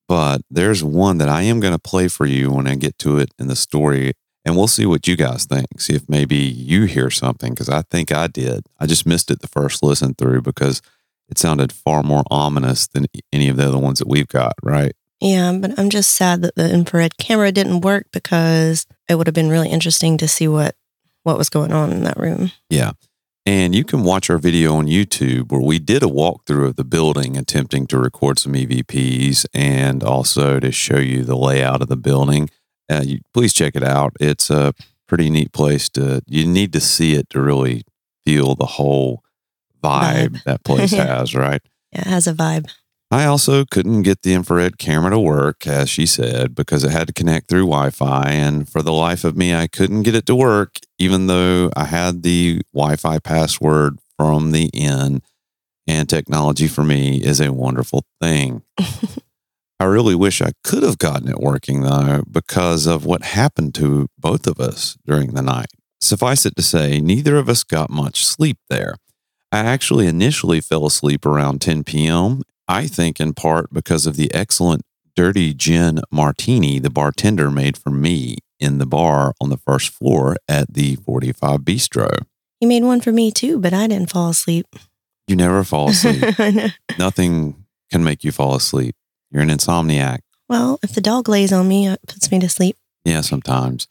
[0.09, 3.19] but there's one that I am going to play for you when I get to
[3.19, 4.13] it in the story.
[4.45, 5.67] And we'll see what you guys think.
[5.81, 8.65] See if maybe you hear something because I think I did.
[8.79, 10.81] I just missed it the first listen through because
[11.29, 14.93] it sounded far more ominous than any of the other ones that we've got, right?
[15.21, 19.35] Yeah, but I'm just sad that the infrared camera didn't work because it would have
[19.35, 20.77] been really interesting to see what
[21.23, 22.53] what was going on in that room.
[22.71, 22.93] Yeah.
[23.45, 26.85] And you can watch our video on YouTube where we did a walkthrough of the
[26.85, 31.97] building, attempting to record some EVPs and also to show you the layout of the
[31.97, 32.49] building.
[32.91, 34.13] Uh, you, please check it out.
[34.21, 34.73] It's a
[35.07, 37.85] pretty neat place to, you need to see it to really
[38.25, 39.23] feel the whole
[39.83, 40.45] vibe, Vibe.
[40.45, 41.63] that place has, right?
[41.93, 42.69] Yeah, it has a vibe.
[43.11, 47.07] I also couldn't get the infrared camera to work, as she said, because it had
[47.07, 48.31] to connect through Wi Fi.
[48.31, 51.85] And for the life of me, I couldn't get it to work, even though I
[51.85, 55.23] had the Wi Fi password from the inn.
[55.87, 58.63] And technology for me is a wonderful thing.
[59.79, 64.09] I really wish I could have gotten it working, though, because of what happened to
[64.19, 65.67] both of us during the night.
[66.01, 68.97] Suffice it to say, neither of us got much sleep there.
[69.53, 72.43] I actually initially fell asleep around 10 p.m.
[72.69, 74.83] I think in part because of the excellent
[75.15, 80.37] dirty gin martini the bartender made for me in the bar on the first floor
[80.49, 82.11] at the 45 Bistro.
[82.61, 84.67] He made one for me too, but I didn't fall asleep.
[85.27, 86.23] You never fall asleep.
[86.99, 88.95] Nothing can make you fall asleep.
[89.31, 90.21] You're an insomniac.
[90.49, 92.77] Well, if the dog lays on me, it puts me to sleep.
[93.05, 93.89] Yeah, sometimes.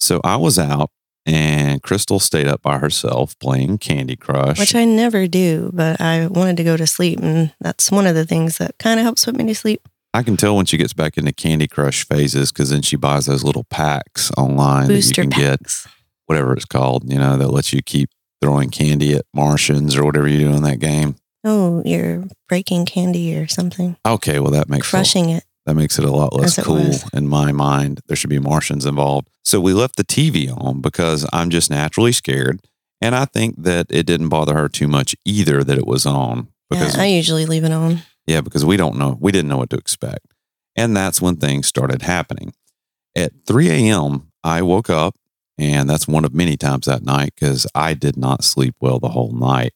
[0.00, 0.90] So I was out
[1.26, 4.58] and Crystal stayed up by herself playing Candy Crush.
[4.58, 7.20] which I never do, but I wanted to go to sleep.
[7.20, 9.86] And that's one of the things that kind of helps put me to sleep.
[10.14, 13.26] I can tell when she gets back into Candy Crush phases because then she buys
[13.26, 15.86] those little packs online Booster that you can get,
[16.26, 18.10] whatever it's called, you know, that lets you keep
[18.42, 21.16] throwing candy at Martians or whatever you do in that game.
[21.44, 25.44] Oh, you're breaking candy or something, Okay, well, that makes crushing it.
[25.66, 28.00] That makes it a lot less cool in my mind.
[28.06, 29.28] There should be Martians involved.
[29.44, 32.60] So we left the TV on because I'm just naturally scared.
[33.00, 36.48] And I think that it didn't bother her too much either that it was on
[36.70, 38.02] because yeah, I usually leave it on.
[38.26, 39.18] yeah, because we don't know.
[39.20, 40.26] We didn't know what to expect.
[40.76, 42.54] And that's when things started happening.
[43.14, 45.16] At 3 a.m., I woke up,
[45.58, 49.10] and that's one of many times that night because I did not sleep well the
[49.10, 49.74] whole night.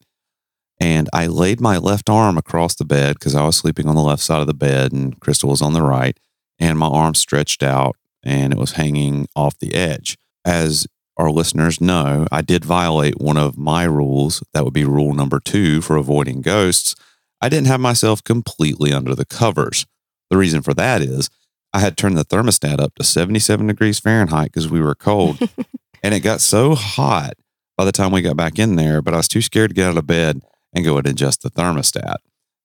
[0.78, 4.02] And I laid my left arm across the bed because I was sleeping on the
[4.02, 6.18] left side of the bed and Crystal was on the right.
[6.58, 10.18] And my arm stretched out and it was hanging off the edge.
[10.44, 14.42] As our listeners know, I did violate one of my rules.
[14.52, 16.94] That would be rule number two for avoiding ghosts.
[17.40, 19.86] I didn't have myself completely under the covers.
[20.30, 21.30] The reason for that is
[21.72, 25.38] I had turned the thermostat up to 77 degrees Fahrenheit because we were cold.
[26.02, 27.34] and it got so hot
[27.76, 29.88] by the time we got back in there, but I was too scared to get
[29.90, 30.42] out of bed
[30.76, 32.16] and go and adjust the thermostat.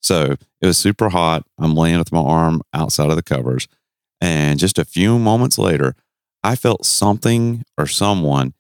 [0.01, 1.45] So it was super hot.
[1.57, 3.67] I'm laying with my arm outside of the covers.
[4.19, 5.95] And just a few moments later,
[6.43, 8.53] I felt something or someone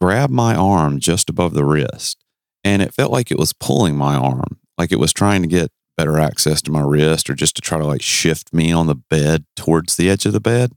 [0.00, 2.22] grab my arm just above the wrist.
[2.62, 5.70] And it felt like it was pulling my arm, like it was trying to get
[5.96, 8.94] better access to my wrist or just to try to like shift me on the
[8.94, 10.72] bed towards the edge of the bed.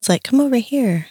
[0.00, 1.06] It's like, come over here.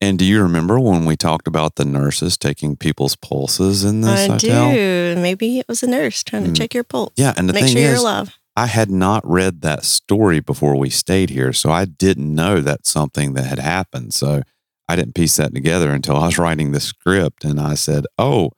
[0.00, 4.28] And do you remember when we talked about the nurses taking people's pulses in this
[4.28, 4.72] I hotel?
[4.74, 5.16] do.
[5.20, 6.56] Maybe it was a nurse trying to Mm.
[6.56, 7.12] check your pulse.
[7.16, 8.36] Yeah, and the Make thing sure you're is, alive.
[8.56, 12.90] I had not read that story before we stayed here, so I didn't know that's
[12.90, 14.12] something that had happened.
[14.14, 14.42] So
[14.88, 18.50] I didn't piece that together until I was writing the script, and I said, "Oh,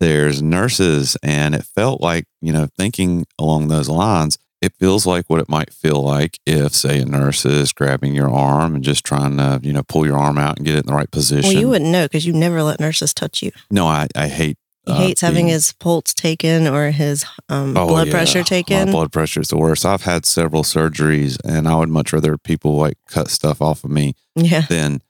[0.00, 4.38] there's nurses," and it felt like you know, thinking along those lines.
[4.64, 8.30] It feels like what it might feel like if, say, a nurse is grabbing your
[8.30, 10.86] arm and just trying to, you know, pull your arm out and get it in
[10.86, 11.50] the right position.
[11.50, 13.50] Well, you wouldn't know because you never let nurses touch you.
[13.70, 14.56] No, I, I hate.
[14.86, 18.12] He uh, hates having being- his pulse taken or his um, Oh, blood yeah.
[18.12, 18.90] pressure My taken.
[18.90, 19.84] blood pressure is the worst.
[19.86, 23.90] I've had several surgeries, and I would much rather people like cut stuff off of
[23.90, 24.62] me yeah.
[24.62, 25.00] than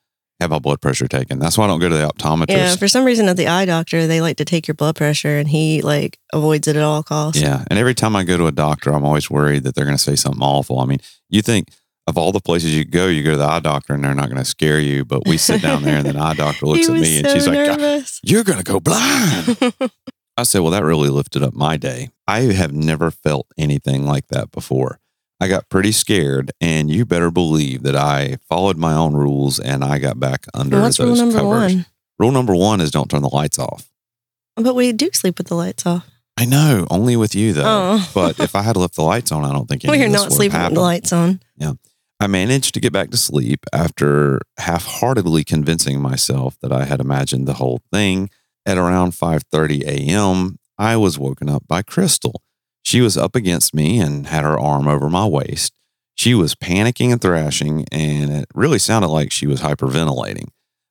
[0.41, 1.39] have my blood pressure taken.
[1.39, 2.49] That's why I don't go to the optometrist.
[2.49, 2.77] Yeah.
[2.77, 5.49] For some reason, at the eye doctor, they like to take your blood pressure and
[5.49, 7.41] he like avoids it at all costs.
[7.41, 7.65] Yeah.
[7.71, 10.03] And every time I go to a doctor, I'm always worried that they're going to
[10.03, 10.81] say something awful.
[10.81, 11.69] I mean, you think
[12.07, 14.27] of all the places you go, you go to the eye doctor and they're not
[14.27, 15.05] going to scare you.
[15.05, 17.47] But we sit down there and the eye doctor looks at me and so she's
[17.47, 19.73] like, ah, You're going to go blind.
[20.37, 22.11] I said, Well, that really lifted up my day.
[22.27, 24.99] I have never felt anything like that before.
[25.45, 29.85] I got pretty scared, and you better believe that I followed my own rules and
[29.85, 31.75] I got back under What's those rule number covers.
[31.75, 31.87] one?
[32.19, 33.91] Rule number one is don't turn the lights off.
[34.57, 36.09] But we do sleep with the lights off.
[36.39, 37.63] I know, only with you though.
[37.67, 38.11] Oh.
[38.15, 40.63] But if I had left the lights on, I don't think any We're not sleeping
[40.63, 41.43] with the lights on.
[41.59, 41.75] Yeah,
[42.19, 47.47] I managed to get back to sleep after half-heartedly convincing myself that I had imagined
[47.47, 48.31] the whole thing.
[48.65, 52.41] At around 5:30 a.m., I was woken up by Crystal.
[52.85, 55.73] She was up against me and had her arm over my waist.
[56.15, 60.49] She was panicking and thrashing, and it really sounded like she was hyperventilating.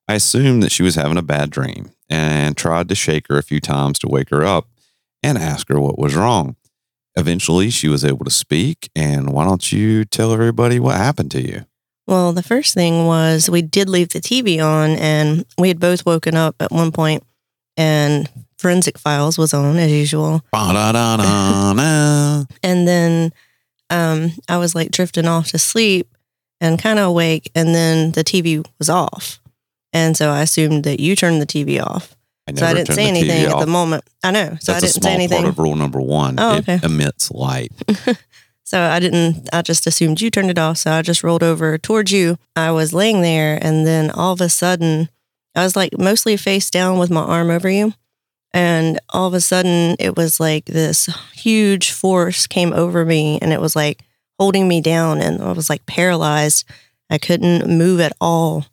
[0.08, 3.44] I assumed that she was having a bad dream and tried to shake her a
[3.44, 4.68] few times to wake her up
[5.22, 6.58] and ask her what was wrong.
[7.16, 8.89] Eventually, she was able to speak.
[8.96, 11.66] And why don't you tell everybody what happened to you?
[12.06, 16.06] Well, the first thing was we did leave the TV on and we had both
[16.06, 17.24] woken up at one point
[17.78, 18.30] and
[18.64, 20.41] Forensic Files was on as usual.
[22.64, 23.34] And then
[23.89, 26.07] um, I was like drifting off to sleep
[26.61, 27.51] and kind of awake.
[27.53, 29.39] And then the TV was off.
[29.91, 32.16] And so I assumed that you turned the TV off.
[32.47, 34.05] I So I didn't say anything at the moment.
[34.24, 34.57] I know.
[34.59, 35.41] So That's I a didn't small say anything.
[35.43, 36.36] part of rule number one.
[36.39, 37.72] Oh, it emits light.
[38.66, 40.78] So I didn't, I just assumed you turned it off.
[40.78, 42.38] So I just rolled over towards you.
[42.55, 45.09] I was laying there and then all of a sudden,
[45.53, 47.93] I was like mostly face down with my arm over you.
[48.54, 53.51] And all of a sudden, it was like this huge force came over me and
[53.51, 54.04] it was like
[54.39, 56.66] holding me down and I was like paralyzed.
[57.10, 58.66] I couldn't move at all.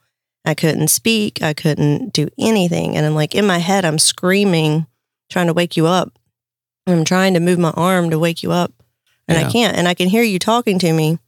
[0.45, 1.43] I couldn't speak.
[1.43, 2.97] I couldn't do anything.
[2.97, 4.87] And I'm like in my head, I'm screaming,
[5.31, 6.13] trying to wake you up.
[6.87, 8.73] I'm trying to move my arm to wake you up
[9.29, 9.47] and Yeah.
[9.49, 9.77] I can't.
[9.77, 11.19] And I can hear you talking to me.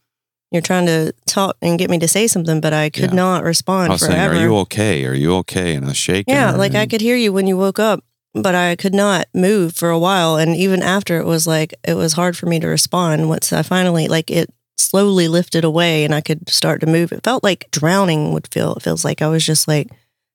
[0.51, 3.17] You're trying to talk and get me to say something, but I could Yeah.
[3.17, 4.19] not I respond was saying.
[4.19, 5.05] Are you okay?
[5.07, 5.75] Are you okay?
[5.75, 6.35] And I was shaking.
[6.35, 8.05] yeah, like I could hear you when you woke up,
[8.35, 10.37] but I could not move for a while.
[10.37, 13.29] And even after, it was like it was hard for me to respond.
[13.29, 17.13] Once I finally, like, it slowly lifted away and I could start to move.
[17.13, 18.75] It felt like drowning would feel.
[18.75, 19.91] It feels like I was just like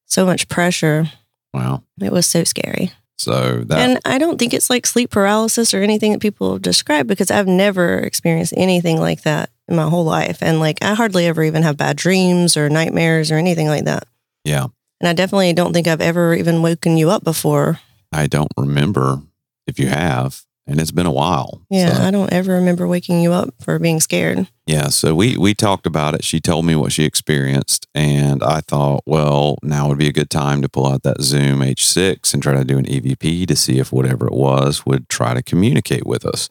[0.05, 1.11] so much pressure.
[1.53, 1.83] Wow.
[2.01, 2.91] It was so scary.
[3.19, 7.07] So that And I don't think it's like sleep paralysis or anything that people describe
[7.07, 10.41] because I've never experienced anything like that in my whole life.
[10.41, 14.07] And like I hardly ever even have bad dreams or nightmares or anything like that.
[14.43, 14.67] yeah,
[15.01, 17.79] And I definitely don't think I've ever even woken you up before.
[18.17, 19.21] I don't remember
[19.67, 20.43] if you have.
[20.69, 21.61] and it's been a while.
[21.69, 24.49] Yeah, So, I don't ever remember waking you up for being scared.
[24.65, 24.87] yeah.
[24.89, 26.25] So we we talked about it.
[26.25, 30.29] She told me what she experienced, and I thought, well, now would be a good
[30.29, 33.79] time to pull out that Zoom H6 and try to do an EVP to see
[33.79, 36.49] if whatever it was would try to communicate with us.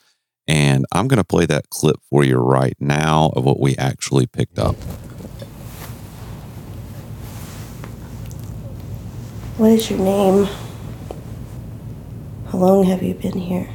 [0.49, 4.27] And I'm going to play that clip for you right now of what we actually
[4.27, 4.77] picked up.
[9.59, 10.49] What is your name?
[12.49, 13.69] How long have you been here?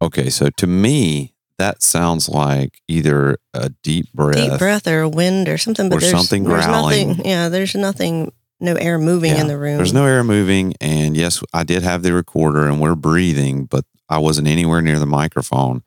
[0.00, 4.36] Okay, so to me, that sounds like either a deep breath.
[4.36, 7.08] Deep breath or a wind or something, but Or there's, something there's growling.
[7.08, 7.26] nothing.
[7.26, 9.76] Yeah, there's nothing, no air moving Yeah, in the room.
[9.76, 10.74] There's no air moving.
[10.80, 15.00] And yes, I did have the recorder and we're breathing, but I wasn't anywhere near
[15.00, 15.82] the microphone.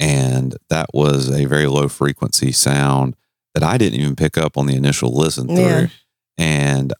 [0.00, 3.14] And that was a very low frequency sound
[3.54, 5.56] that I didn't even pick up on the initial listen through.
[5.56, 5.86] Yeah.
[6.38, 6.92] And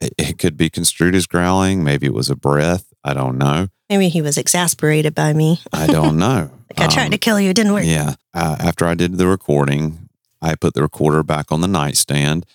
[0.00, 1.82] it, it could be construed as growling.
[1.84, 2.92] Maybe it was a breath.
[3.04, 3.68] I don't know.
[3.88, 5.60] Maybe he was exasperated by me.
[5.72, 6.50] I don't know.
[6.76, 7.84] Like I tried Um, to kill you, it didn't work.
[7.84, 8.14] Yeah.
[8.34, 10.08] Uh, after I did the recording,
[10.42, 12.46] I put the recorder back on the nightstand.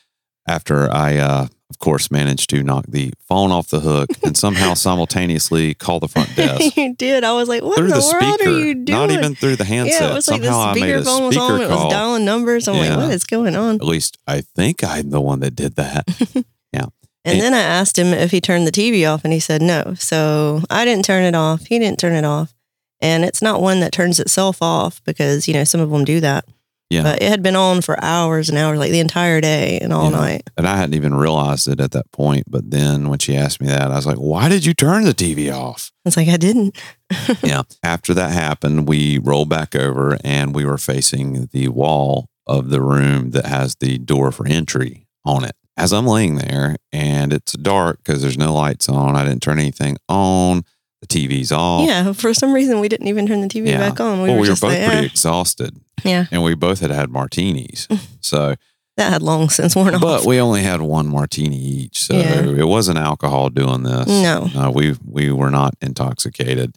[0.46, 4.74] After I, uh, of course, managed to knock the phone off the hook and somehow
[5.10, 7.24] simultaneously call the front desk you did.
[7.24, 9.00] I was like, what through in the, the world speaker, are you doing?
[9.00, 10.02] not even through the handset.
[10.02, 11.62] yeah, it was like somehow the I made a speakerphone was speaker on.
[11.62, 12.68] It was dialing numbers.
[12.68, 12.96] I'm Yeah.
[12.96, 13.76] like, what is going on?
[13.76, 16.06] At least I think I'm the one that did that.
[16.74, 16.86] Yeah.
[17.26, 17.42] And Hey.
[17.42, 19.96] then I asked him if he turned the TV off, and he said no.
[19.96, 21.66] So I didn't turn it off.
[21.66, 22.54] He didn't turn it off.
[23.02, 26.20] And it's not one that turns itself off because, you know, some of them do
[26.20, 26.46] that.
[26.90, 27.04] Yeah.
[27.04, 30.10] But it had been on for hours and hours, like the entire day and all
[30.10, 30.18] Yeah.
[30.18, 30.50] night.
[30.58, 32.46] and I hadn't even realized it at that point.
[32.50, 35.14] But then when she asked me that, I was like, why did you turn the
[35.14, 35.92] TV off?
[36.06, 36.76] It's like, I didn't.
[37.44, 37.62] yeah.
[37.84, 42.82] After that happened, we rolled back over and we were facing the wall of the
[42.82, 45.56] room that has the door for entry on it.
[45.78, 49.60] As I'm laying there and it's dark because there's no lights on, I didn't turn
[49.60, 50.64] anything on.
[51.02, 51.86] The TV's off.
[51.88, 52.12] Yeah.
[52.14, 53.78] For some reason, we didn't even turn the TV Yeah.
[53.90, 54.22] back on.
[54.22, 56.26] We well, were we were just both like, pretty "Eh." exhausted Yeah.
[56.32, 57.88] and we both had had martinis.
[58.22, 58.56] so,
[58.98, 60.02] That had long since worn off.
[60.02, 62.02] but we only had one martini each.
[62.04, 62.42] So Yeah.
[62.44, 64.08] it wasn't alcohol doing this.
[64.08, 64.50] No.
[64.54, 66.76] No, we we were not intoxicated.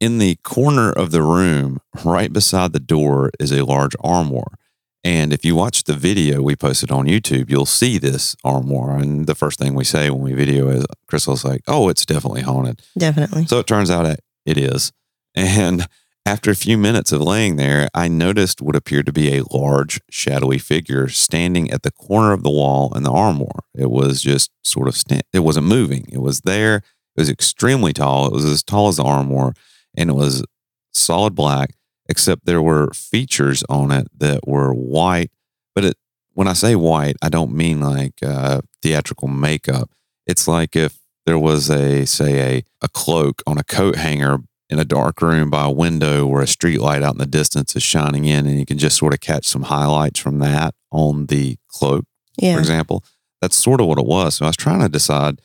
[0.00, 4.58] In the corner of the room, right beside the door, is a large armoire.
[5.04, 8.98] And if you watch the video we posted on YouTube, you'll see this armoire.
[8.98, 12.42] And the first thing we say when we video is Crystal's like, "Oh, it's definitely
[12.42, 13.46] haunted." Definitely.
[13.46, 14.92] So it turns out it- it is.
[15.34, 15.86] And
[16.24, 20.00] after a few minutes of laying there, I noticed what appeared to be a large,
[20.10, 23.64] shadowy figure standing at the corner of the wall in the armoire.
[23.74, 26.06] It was just sort of, stand- it wasn't moving.
[26.12, 26.76] It was there.
[26.76, 26.82] It
[27.22, 28.26] was extremely tall.
[28.26, 29.52] It was as tall as the armoire
[29.96, 30.44] and it was
[30.92, 31.74] solid black,
[32.12, 35.30] except there were features on it that were white.
[35.74, 35.96] But it,
[36.34, 39.90] when I say white, I don't mean like uh, theatrical makeup.
[40.26, 44.78] It's like if there was a say a a cloak on a coat hanger in
[44.78, 47.82] a dark room by a window where a street light out in the distance is
[47.82, 51.56] shining in and you can just sort of catch some highlights from that on the
[51.68, 52.04] cloak
[52.38, 52.54] yeah.
[52.54, 53.04] for example
[53.40, 55.40] that's sort of what it was so i was trying to decide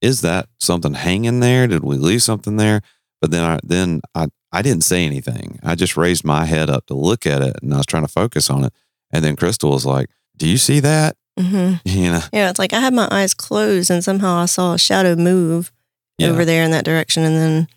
[0.00, 2.80] is that something hanging there did we leave something there
[3.20, 6.86] but then i then i i didn't say anything i just raised my head up
[6.86, 8.72] to look at it and i was trying to focus on it
[9.12, 12.48] and then crystal was like do you see that hmm you know Yeah.
[12.50, 15.72] It's like I had my eyes closed and somehow I saw a shadow move
[16.18, 16.28] Yeah.
[16.30, 17.24] over there in that direction.
[17.24, 17.68] And then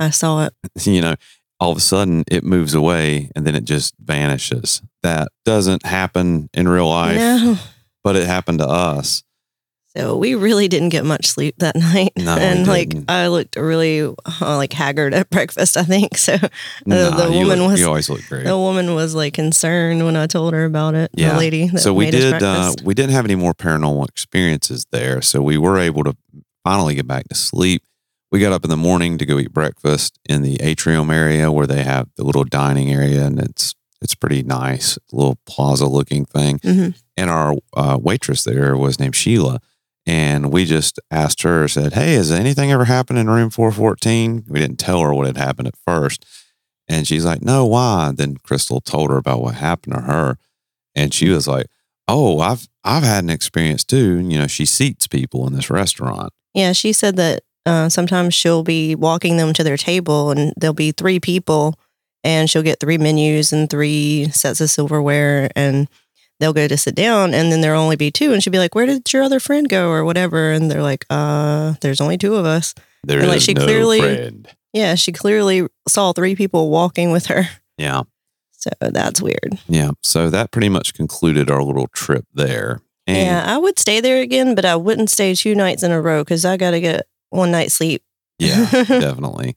[0.00, 0.52] I saw it.
[0.86, 1.14] you know,
[1.60, 4.82] all of a sudden it moves away and then it just vanishes.
[5.02, 7.56] That doesn't happen in real life, No.
[8.04, 9.22] but it happened to us.
[9.96, 12.12] So we really didn't get much sleep that night.
[12.16, 12.94] No, and like.
[13.08, 14.12] I looked really uh,
[14.56, 16.16] like haggard at breakfast, I think.
[16.18, 16.36] So
[16.84, 18.44] Nah, the woman look- was- you always look great.
[18.44, 21.10] the woman was like concerned when I told her about it.
[21.14, 21.32] Yeah.
[21.34, 25.22] The lady that so we did uh, we didn't have any more paranormal experiences there.
[25.22, 26.16] So we were able to
[26.64, 27.82] finally get back to sleep.
[28.32, 31.68] We got up in the morning to go eat breakfast in the atrium area where
[31.68, 36.58] they have the little dining area and it's it's pretty nice, little plaza looking thing.
[36.58, 36.94] Mhm.
[37.16, 39.60] and our uh, waitress there was named Sheila.
[40.06, 44.44] And we just asked her, said, Hey, has anything ever happened in room 414?
[44.48, 46.26] We didn't tell her what had happened at first.
[46.88, 48.12] And she's like, No, why?
[48.14, 50.38] Then Crystal told her about what happened to her.
[50.94, 51.66] And she was like,
[52.06, 54.18] Oh, I've I've had an experience too.
[54.18, 56.32] And, you know, she seats people in this restaurant.
[56.52, 60.74] Yeah, she said that uh, sometimes she'll be walking them to their table and there'll
[60.74, 61.78] be three people
[62.22, 65.88] and she'll get three menus and three sets of silverware and
[66.40, 68.74] they'll go to sit down and then there'll only be two and she'll be like,
[68.74, 70.50] Where did your other friend go or whatever?
[70.52, 72.74] And they're like, Uh, there's only two of us.
[73.04, 74.48] There And, like, she no clearly- friend.
[74.72, 77.48] Yeah, she clearly saw three people walking with her.
[77.78, 78.02] Yeah.
[78.50, 79.58] So that's weird.
[79.68, 79.90] Yeah.
[80.02, 82.80] So that pretty much concluded our little trip there.
[83.06, 86.00] And yeah, I would stay there again, but I wouldn't stay two nights in a
[86.00, 88.02] row because I got to get one night sleep.
[88.38, 89.56] Yeah, definitely.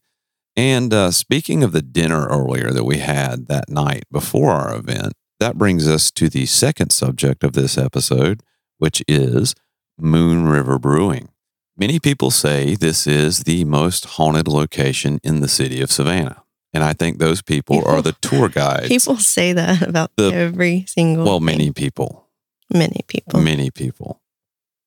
[0.55, 5.13] And uh, speaking of the dinner earlier that we had that night before our event,
[5.39, 8.41] that brings us to the second subject of this episode,
[8.77, 9.53] which is
[9.97, 11.29] Moon River Brewing.
[11.77, 16.43] Many people say this is the most haunted location in the city of Savannah.
[16.73, 18.88] And I think those people, are the tour guides.
[18.88, 21.25] People say that about The- every single.
[21.25, 21.45] well, thing.
[21.45, 22.27] many people,
[22.73, 24.21] many people, many people,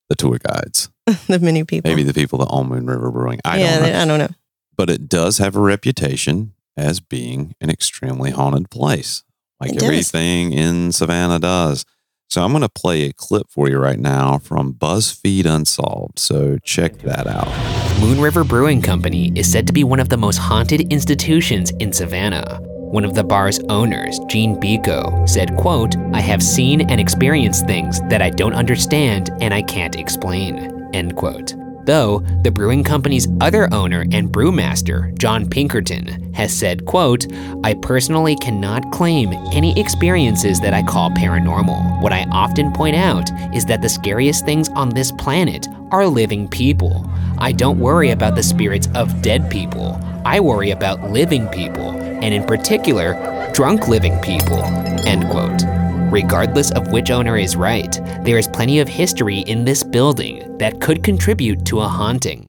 [0.09, 0.91] the tour guides,
[1.27, 1.89] the many people.
[1.91, 3.41] maybe the people that own Moon River Brewing.
[3.45, 4.01] I yeah, don't know.
[4.01, 4.37] I don't know.
[4.77, 9.23] but it does have a reputation as being an extremely haunted place,
[9.61, 9.83] like It does.
[9.85, 11.85] everything in Savannah does.
[12.29, 16.19] So I'm going to play a clip for you right now from BuzzFeed Unsolved.
[16.21, 17.49] So check that out.
[18.01, 21.93] Moon River Brewing Company is said to be one of the most haunted institutions in
[21.93, 22.61] Savannah.
[22.63, 28.01] One of the bar's owners, Gene Beeco, said, quote, I have seen and experienced things
[28.03, 31.55] that I don't understand and I can't explain, end quote.
[31.85, 37.27] Though, the brewing company's other owner and brewmaster, John Pinkerton, has said, quote,
[37.65, 42.03] I personally cannot claim any experiences that I call paranormal.
[42.03, 46.49] What I often point out is that the scariest things on this planet are living
[46.49, 47.11] people.
[47.39, 49.99] I don't worry about the spirits of dead people.
[50.25, 54.63] I worry about living people, and in particular, drunk living people.
[55.07, 55.80] End quote.
[56.11, 57.93] Regardless of which owner is right,
[58.25, 62.47] there is plenty of history in this building that could contribute to a haunting.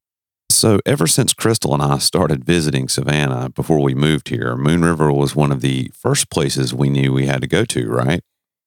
[0.49, 5.13] So, ever since Crystal and I started visiting Savannah before we moved here, Moon River
[5.13, 8.21] was one of the first places we knew we had to go to, right?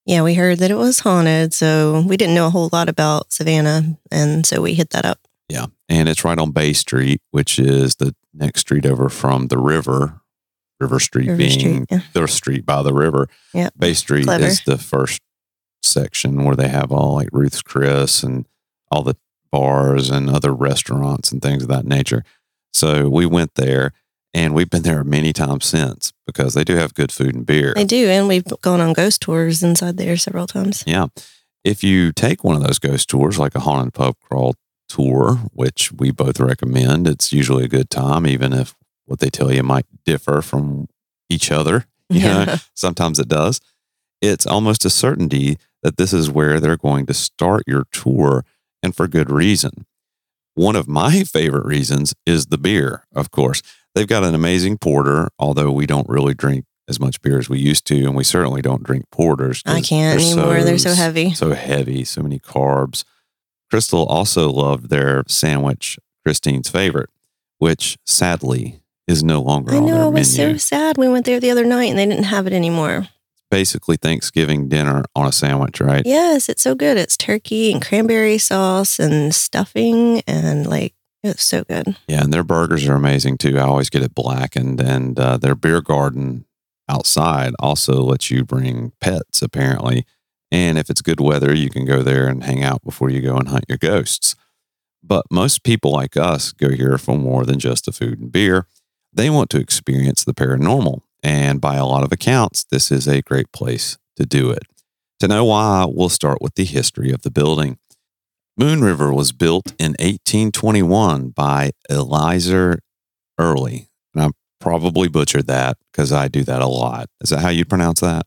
[0.07, 3.32] Yeah, we heard that it was haunted, so we didn't know a whole lot about
[3.32, 5.18] Savannah, and so we hit that up.
[5.49, 5.66] Yeah.
[5.88, 10.20] And it's right on Bay Street, which is the next street over from the river,
[10.85, 12.01] River Street River being Street, yeah.
[12.12, 13.28] the street by the river.
[13.53, 13.70] Yeah.
[13.78, 14.45] Bay Street Clever.
[14.45, 15.20] is the first
[15.82, 18.47] section where they have all like Ruth's Chris and
[18.91, 19.16] all the
[19.51, 22.24] bars and other restaurants and things of that nature.
[22.72, 23.93] So we went there
[24.35, 27.72] and we've been there many times since because they do have good food and beer.
[27.74, 30.82] They do, and we've gone on ghost tours inside there several times.
[30.87, 31.07] Yeah.
[31.62, 34.55] If you take one of those ghost tours, like a haunted pub crawl
[34.89, 38.74] tour, which we both recommend, it's usually a good time, even if
[39.07, 40.88] what they tell you might differ from
[41.28, 41.86] each other.
[42.11, 43.62] You know, sometimes it does.
[44.20, 48.44] It's almost a certainty that this is where they're going to start your tour
[48.82, 49.86] and for good reason.
[50.55, 53.62] One of my favorite reasons is the beer, of course.
[53.94, 57.59] They've got an amazing porter, although we don't really drink as much beer as we
[57.59, 59.62] used to, and we certainly don't drink porters.
[59.64, 60.62] I can't anymore.
[60.62, 61.32] They're so heavy.
[61.32, 63.05] So heavy, so many carbs.
[63.70, 67.09] Crystal also loved their sandwich, Christine's favorite,
[67.59, 69.94] which sadly is no longer I on know.
[69.94, 70.55] their I was menu.
[70.55, 70.96] so sad.
[70.98, 73.09] We went there the other night and they didn't have it anymore.
[73.50, 76.02] Basically, Thanksgiving dinner on a sandwich, right?
[76.05, 76.96] Yes, it's so good.
[76.96, 81.96] It's turkey and cranberry sauce and stuffing and like it's so good.
[82.09, 83.59] Yeah, and their burgers are amazing too.
[83.59, 86.44] I always get it blackened, and uh, their beer garden
[86.88, 90.05] outside also lets you bring pets apparently.
[90.50, 93.36] And if it's good weather, you can go there and hang out before you go
[93.36, 94.36] and hunt your ghosts.
[95.02, 98.66] But most people like us go here for more than just the food and beer.
[99.15, 101.01] They want to experience the paranormal.
[101.23, 104.65] And by a lot of accounts, this is a great place to do it.
[105.21, 107.79] To know why, we'll start with the history of the building.
[108.57, 112.79] Moon River was built in 1821 by Eliza
[113.39, 113.89] Early.
[114.15, 114.29] And I
[114.61, 117.09] probably butchered that because I do that a lot.
[117.21, 118.27] Is that how you pronounce that?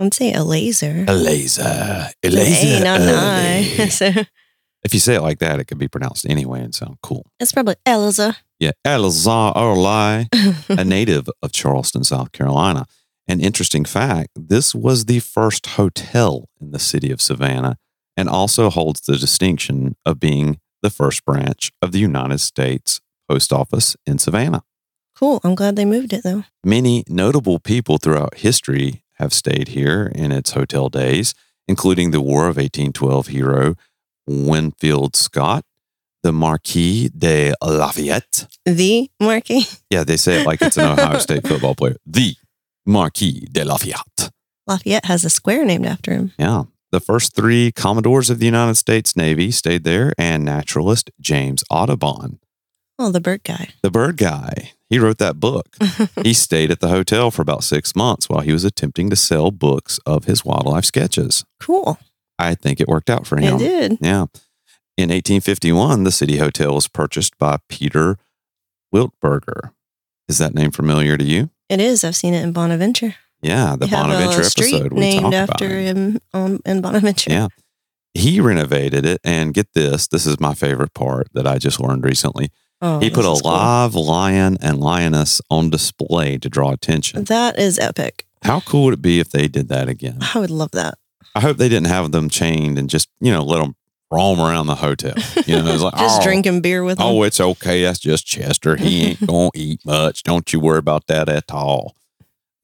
[0.00, 1.04] I'd say a laser.
[1.06, 2.10] Eliza.
[2.22, 3.00] An A, not
[3.90, 4.10] so
[4.84, 7.26] If you say it like that, it could be pronounced anyway and sound cool.
[7.40, 8.36] it's probably Eliza.
[8.60, 10.28] Yeah, Eliza Early,
[10.68, 12.86] a native of Charleston, South Carolina.
[13.26, 17.76] An interesting fact this was the first hotel in the city of Savannah
[18.16, 23.52] and also holds the distinction of being the first branch of the United States Post
[23.52, 24.62] Office in Savannah.
[25.14, 25.40] cool.
[25.44, 26.44] I'm glad they moved it though.
[26.64, 31.34] Many notable people throughout history have stayed here in its hotel days,
[31.66, 33.74] including the War of 1812 hero
[34.28, 35.64] Winfield Scott,
[36.22, 38.46] the Marquis de Lafayette.
[38.66, 39.64] The Marquis.
[39.90, 41.96] Yeah, they say it like it's an Ohio State football player.
[42.06, 42.34] The
[42.86, 44.30] Marquis de Lafayette.
[44.66, 46.32] Lafayette has a square named after him.
[46.38, 46.64] Yeah.
[46.90, 52.38] The first three Commodores of the United States Navy stayed there, and naturalist James Audubon,
[52.98, 53.68] Oh, the bird guy.
[53.82, 54.72] the bird guy.
[54.90, 55.76] He wrote that book.
[56.24, 59.50] he stayed at the hotel for about six months while he was attempting to sell
[59.50, 61.44] books of his wildlife sketches.
[61.60, 61.98] Cool.
[62.38, 63.56] I think it worked out for him.
[63.56, 63.98] It did.
[64.00, 64.26] Yeah.
[64.96, 68.18] In 1851, the city hotel was purchased by Peter
[68.94, 69.70] Wiltberger.
[70.28, 71.50] Is that name familiar to you?
[71.68, 72.04] It is.
[72.04, 73.14] I've seen it in Bonaventure.
[73.40, 77.30] Yeah, the Bonaventure episode we named talked after him on in Bonaventure.
[77.30, 77.48] Yeah.
[78.14, 82.04] He renovated it, and get this this is my favorite part that I just learned
[82.04, 82.50] recently.
[82.80, 83.52] Oh, he put a is cool.
[83.52, 87.24] live lion and lioness on display to draw attention.
[87.24, 88.26] That is epic.
[88.42, 90.18] How cool would it be if they did that again?
[90.34, 90.98] I would love that.
[91.38, 93.76] I hope they didn't have them chained and just, you know, let them
[94.10, 95.14] roam around the hotel.
[95.46, 97.06] You know, it's like, Just oh, drinking beer with them.
[97.06, 97.84] Oh, it's okay.
[97.84, 98.74] That's just Chester.
[98.74, 100.24] He ain't going to eat much.
[100.24, 101.94] Don't you worry about that at all.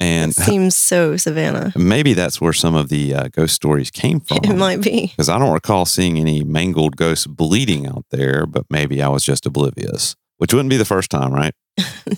[0.01, 1.73] And It seems so Savannah.
[1.77, 4.41] maybe that's where some of the uh, ghost stories came from.
[4.43, 5.07] It might be.
[5.07, 9.25] Because I don't recall seeing any mangled ghosts bleeding out there, but maybe I was
[9.25, 11.55] just oblivious, which wouldn't be the first time, right?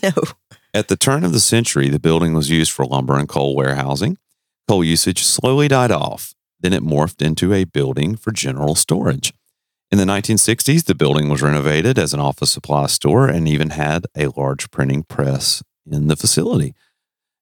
[0.03, 0.13] No.
[0.73, 4.17] At the turn of the century, the building was used for lumber and coal warehousing.
[4.67, 6.35] Coal usage slowly died off.
[6.61, 9.33] Then it morphed into a building for general storage.
[9.91, 14.07] In the 1960s, the building was renovated as an office supply store and even had
[14.17, 16.75] a large printing press in the facility.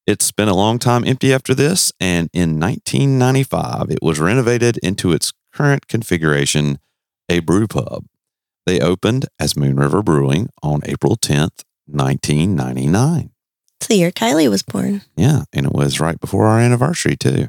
[0.06, 5.12] It's been a long time empty after this, and in 1995, it was renovated into
[5.12, 6.78] its current configuration,
[7.30, 8.04] a brew pub.
[8.66, 13.30] They opened as Moon River Brewing on April 10th, 1999.
[13.80, 15.02] It's the year Kylie was born.
[15.16, 17.48] Yeah, and it was right before our anniversary too.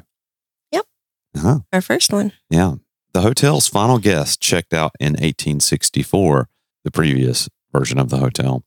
[1.36, 1.44] Yep.
[1.44, 1.58] Uh-huh.
[1.72, 2.32] Our first one.
[2.50, 2.74] Yeah.
[3.12, 6.48] The hotel's final guest checked out in 1864,
[6.84, 8.64] the previous version of the hotel,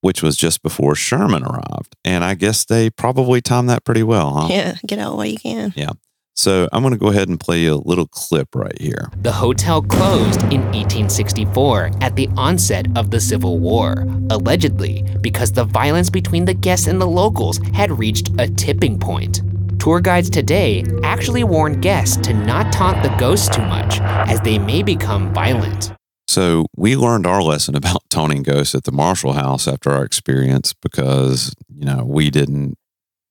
[0.00, 1.94] which was just before Sherman arrived.
[2.04, 4.48] And I guess they probably timed that pretty well, huh?
[4.50, 5.72] Yeah, get out while you can.
[5.76, 5.90] Yeah.
[6.36, 9.08] So I'm going to go ahead and play you a little clip right here.
[9.22, 15.64] The hotel closed in 1864 at the onset of the Civil War, allegedly because the
[15.64, 19.42] violence between the guests and the locals had reached a tipping point.
[19.78, 24.58] Tour guides today actually warn guests to not taunt the ghosts too much, as they
[24.58, 25.92] may become violent.
[26.26, 30.72] So we learned our lesson about taunting ghosts at the Marshall House after our experience
[30.72, 32.76] because, you know, we didn't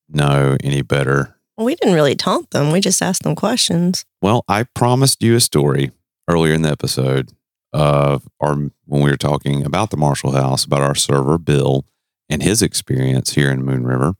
[0.10, 2.72] know any better We didn't really taunt them.
[2.72, 4.06] We just asked them questions.
[4.22, 5.92] Well, I promised you a story
[6.28, 7.32] earlier in the episode
[7.74, 11.86] of our when we were talking about the Marshall House, about our server Bill
[12.30, 14.14] and his experience here in Moon River.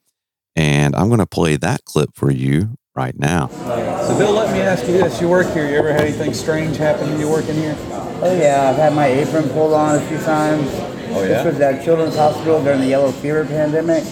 [0.56, 3.48] And I'm going to play that clip for you right now.
[3.48, 5.68] So, Bill, let me ask you this: You work here.
[5.68, 7.76] You ever had anything strange happen when you working here?
[8.22, 10.68] Oh yeah, I've had my apron pulled on a few times.
[11.16, 11.44] Oh, yeah?
[11.44, 14.04] This was at Children's Hospital during the yellow fever pandemic.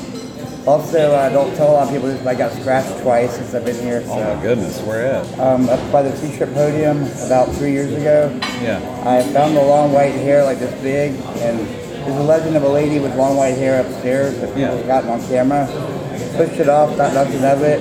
[0.67, 3.53] Also, I don't tell a lot of people this, but I got scratched twice since
[3.55, 4.03] I've been here.
[4.05, 5.39] So, Oh my goodness, where at?
[5.39, 8.29] um, up by the t-shirt podium about three years ago,
[8.61, 8.77] Yeah.
[9.05, 12.69] I found a long white hair like this big, and there's a legend of a
[12.69, 14.85] lady with long white hair upstairs that people Yeah.
[14.85, 15.65] gotten on camera.
[16.37, 17.79] Pushed it off, thought nothing of it.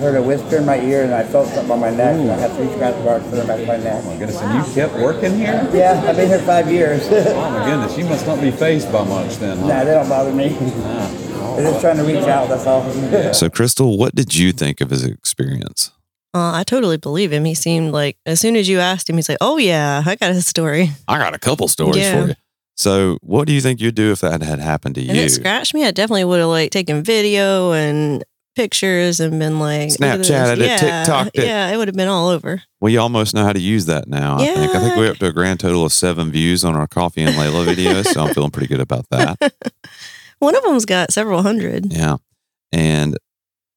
[0.00, 2.14] Heard a whisper in my ear, and I felt something on my neck.
[2.20, 4.02] And I had three scratch marks on the back of my neck.
[4.04, 5.68] Oh my goodness, and you kept working here?
[5.72, 7.02] Yeah, I've been here five years.
[7.10, 9.66] Oh my goodness, you must not be fazed by much then, huh?
[9.66, 10.56] Nah, they don't bother me.
[10.60, 11.10] Ah.
[11.56, 13.32] They're just trying to reach out, that's all.
[13.34, 15.90] So, Crystal, what did you think of his experience?
[16.32, 17.44] Uh, I totally believe him.
[17.44, 20.30] He seemed like, as soon as you asked him, he's like, oh, yeah, I got
[20.30, 20.90] a story.
[21.08, 22.22] I got a couple stories Yeah.
[22.22, 22.34] for you.
[22.78, 25.24] So, what do you think you'd do if that had happened to And you?
[25.24, 25.84] it scratched me.
[25.84, 28.24] I definitely would have like taken video and
[28.54, 30.30] pictures and been like, look at this.
[30.30, 31.44] Snapchatted it, yeah, TikToked it.
[31.44, 32.62] Yeah, it would have been all over.
[32.80, 34.36] We almost know how to use that now.
[34.38, 34.74] I think.
[34.74, 37.34] I think we're up to a grand total of seven views on our Coffee and
[37.34, 39.38] Layla videos, so I'm feeling pretty good about that.
[40.38, 41.92] One of them's got several hundred.
[41.92, 42.18] Yeah.
[42.70, 43.16] And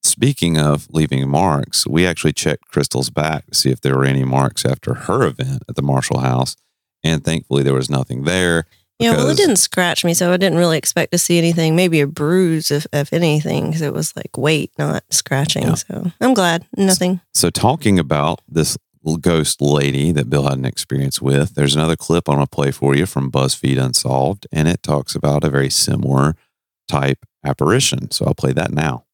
[0.04, 4.22] speaking of leaving marks, we actually checked Crystal's back to see if there were any
[4.22, 6.56] marks after her event at the Marshall House.
[7.02, 8.66] And thankfully, there was nothing there.
[9.02, 11.76] Yeah, well, it didn't scratch me, so I didn't really expect to see anything.
[11.76, 15.64] Maybe a bruise, if, if anything, because it was like weight, not scratching.
[15.64, 15.74] Yeah.
[15.74, 16.66] So I'm glad.
[16.76, 17.20] Nothing.
[17.34, 18.78] So, talking about this
[19.20, 22.70] ghost lady that Bill had an experience with, there's another clip I'm going to play
[22.70, 26.36] for you from BuzzFeed Unsolved, and it talks about a very similar
[26.88, 28.10] type apparition.
[28.10, 29.04] So, I'll play that now.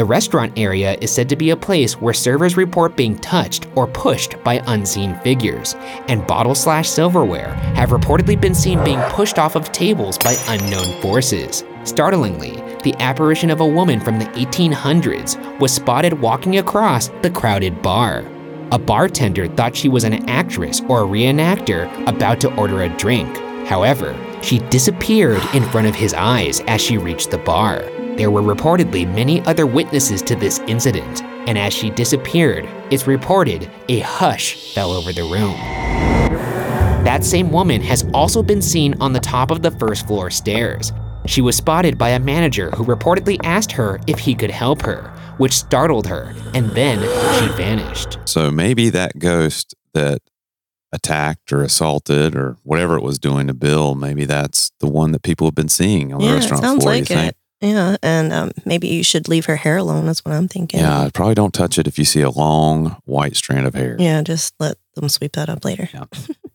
[0.00, 3.86] The restaurant area is said to be a place where servers report being touched or
[3.86, 5.74] pushed by unseen figures,
[6.08, 10.98] and bottle slash silverware have reportedly been seen being pushed off of tables by unknown
[11.02, 11.64] forces.
[11.84, 17.82] Startlingly, the apparition of a woman from the 1800s was spotted walking across the crowded
[17.82, 18.24] bar.
[18.72, 23.36] A bartender thought she was an actress or a reenactor about to order a drink.
[23.66, 27.84] However, she disappeared in front of his eyes as she reached the bar.
[28.16, 33.70] There were reportedly many other witnesses to this incident, and as she disappeared, it's reported
[33.88, 35.54] a hush fell over the room.
[37.04, 40.92] That same woman has also been seen on the top of the first floor stairs.
[41.26, 45.08] She was spotted by a manager who reportedly asked her if he could help her,
[45.38, 46.98] which startled her, and then
[47.38, 48.18] she vanished.
[48.26, 50.20] So, maybe that ghost that
[50.92, 55.22] attacked or assaulted or whatever it was doing to Bill, maybe that's the one that
[55.22, 56.94] people have been seeing on the Yeah, it restaurant sounds floor.
[56.94, 57.34] like you think?
[57.60, 60.06] Yeah, and um, maybe you should leave her hair alone.
[60.06, 60.80] That's what I'm thinking.
[60.80, 63.96] Yeah, probably don't touch it if you see a long white strand of hair.
[63.98, 65.88] Yeah, just let them sweep that up later.
[65.92, 66.04] Yeah.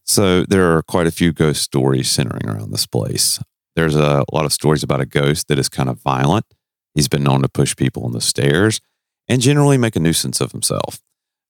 [0.03, 3.39] So there are quite a few ghost stories centering around this place.
[3.75, 6.45] There's a lot of stories about a ghost that is kind of violent.
[6.93, 8.79] He's been known to push people on the stairs
[9.27, 11.01] and generally make a nuisance of himself.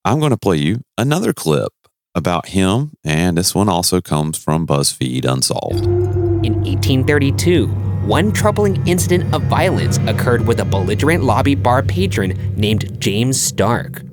[0.04, 1.74] I'm going to play you another clip
[2.16, 6.25] about him, and this one also comes from BuzzFeed Unsolved.
[6.46, 7.66] In 1832,
[8.06, 14.04] one troubling incident of violence occurred with a belligerent lobby bar patron named James Stark.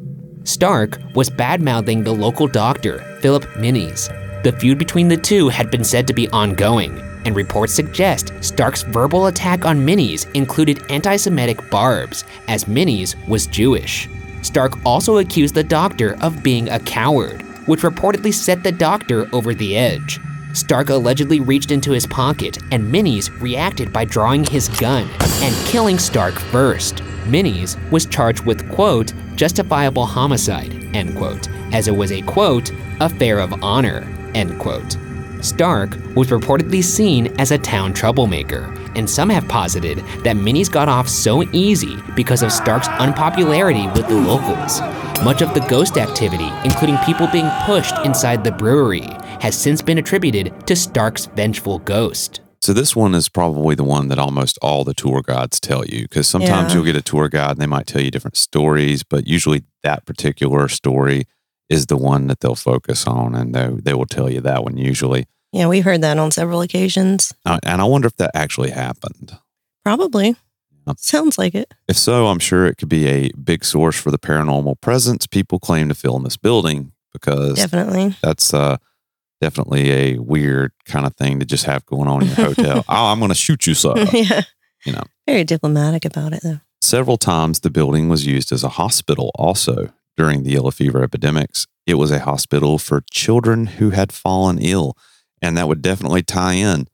[0.44, 4.08] Stark was bad mouthing the local doctor, Philip Minis.
[4.44, 8.82] The feud between the two had been said to be ongoing, and reports suggest Stark's
[8.82, 14.08] verbal attack on Minis included anti Semitic barbs, as Minis was Jewish.
[14.40, 19.52] Stark also accused the doctor of being a coward, which reportedly set the doctor over
[19.52, 20.18] the edge.
[20.52, 25.08] Stark allegedly reached into his pocket, and Minis reacted by drawing his gun
[25.42, 26.96] and killing Stark first.
[27.24, 33.38] Minis was charged with, quote, justifiable homicide, end quote, as it was a, quote, affair
[33.38, 34.96] of honor, end quote.
[35.42, 40.88] Stark was reportedly seen as a town troublemaker, and some have posited that Minis got
[40.88, 44.80] off so easy because of Stark's unpopularity with the locals.
[45.24, 49.08] Much of the ghost activity, including people being pushed inside the brewery,
[49.40, 52.40] has since been attributed to Stark's vengeful ghost.
[52.60, 56.02] So this one is probably the one that almost all the tour guides tell you
[56.02, 56.76] because sometimes Yeah.
[56.76, 60.06] you'll get a tour guide and they might tell you different stories, but usually that
[60.06, 61.24] particular story
[61.68, 64.76] is the one that they'll focus on and they, they will tell you that one
[64.76, 65.26] usually.
[65.52, 67.34] Yeah, we've heard that on several occasions.
[67.44, 69.38] Uh, and I wonder if that actually happened.
[69.84, 70.36] Probably.
[70.96, 71.72] Sounds like it.
[71.88, 75.58] If so, I'm sure it could be a big source for the paranormal presence people
[75.60, 78.16] claim to feel in this building because Definitely.
[78.22, 78.78] that's uh,
[79.40, 82.84] definitely a weird kind of thing to just have going on in your hotel.
[82.88, 83.94] oh, I'm going to shoot you, sir.
[84.12, 84.42] yeah.
[84.84, 85.04] You know.
[85.26, 86.60] Very diplomatic about it, though.
[86.80, 91.66] Several times the building was used as a hospital also during the yellow fever epidemics.
[91.86, 94.96] It was a hospital for children who had fallen ill.
[95.40, 96.86] And that would definitely tie in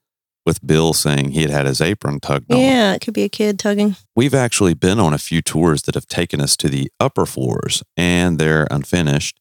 [0.46, 2.58] with Bill saying he had had his apron tugged on.
[2.58, 3.96] Yeah, it could be a kid tugging.
[4.16, 7.82] We've actually been on a few tours that have taken us to the upper floors
[7.96, 9.38] and they're unfinished.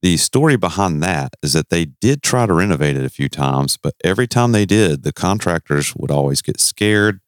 [0.00, 3.76] The story behind that is that they did try to renovate it a few times,
[3.76, 7.20] but every time they did, the contractors would always get scared.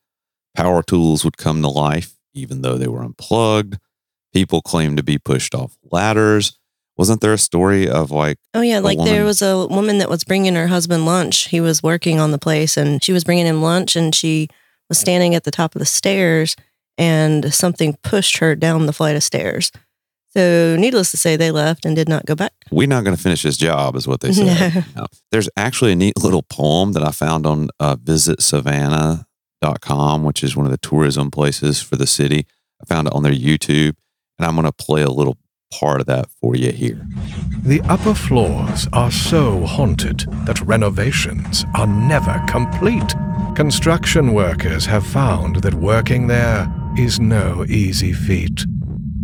[0.55, 3.79] Power tools would come to life, even though they were unplugged.
[4.33, 6.59] People claimed to be pushed off ladders.
[6.99, 8.79] Wasn't there a story of like, Oh, yeah.
[8.79, 11.49] Like woman- there was a woman that was bringing her husband lunch.
[11.49, 14.49] He was working on the place and she was bringing him lunch and she
[14.89, 16.57] was standing at the top of the stairs
[16.97, 19.71] and something pushed her down the flight of stairs.
[20.35, 22.53] So, needless to say, they left and did not go back.
[22.71, 24.85] we're not going to finish this job, is what they said.
[24.97, 25.07] No.
[25.33, 30.67] There's actually a neat little poem that I found on uh, visitsavannah.com, which is one
[30.67, 32.47] of the tourism places for the city.
[32.83, 33.95] I found it on their YouTube,
[34.39, 35.39] and I'm going to play a little
[35.73, 37.01] part of that for you here.
[37.65, 43.15] The upper floors are so haunted that renovations are never complete.
[43.57, 48.65] Construction workers have found that working there is no easy feat.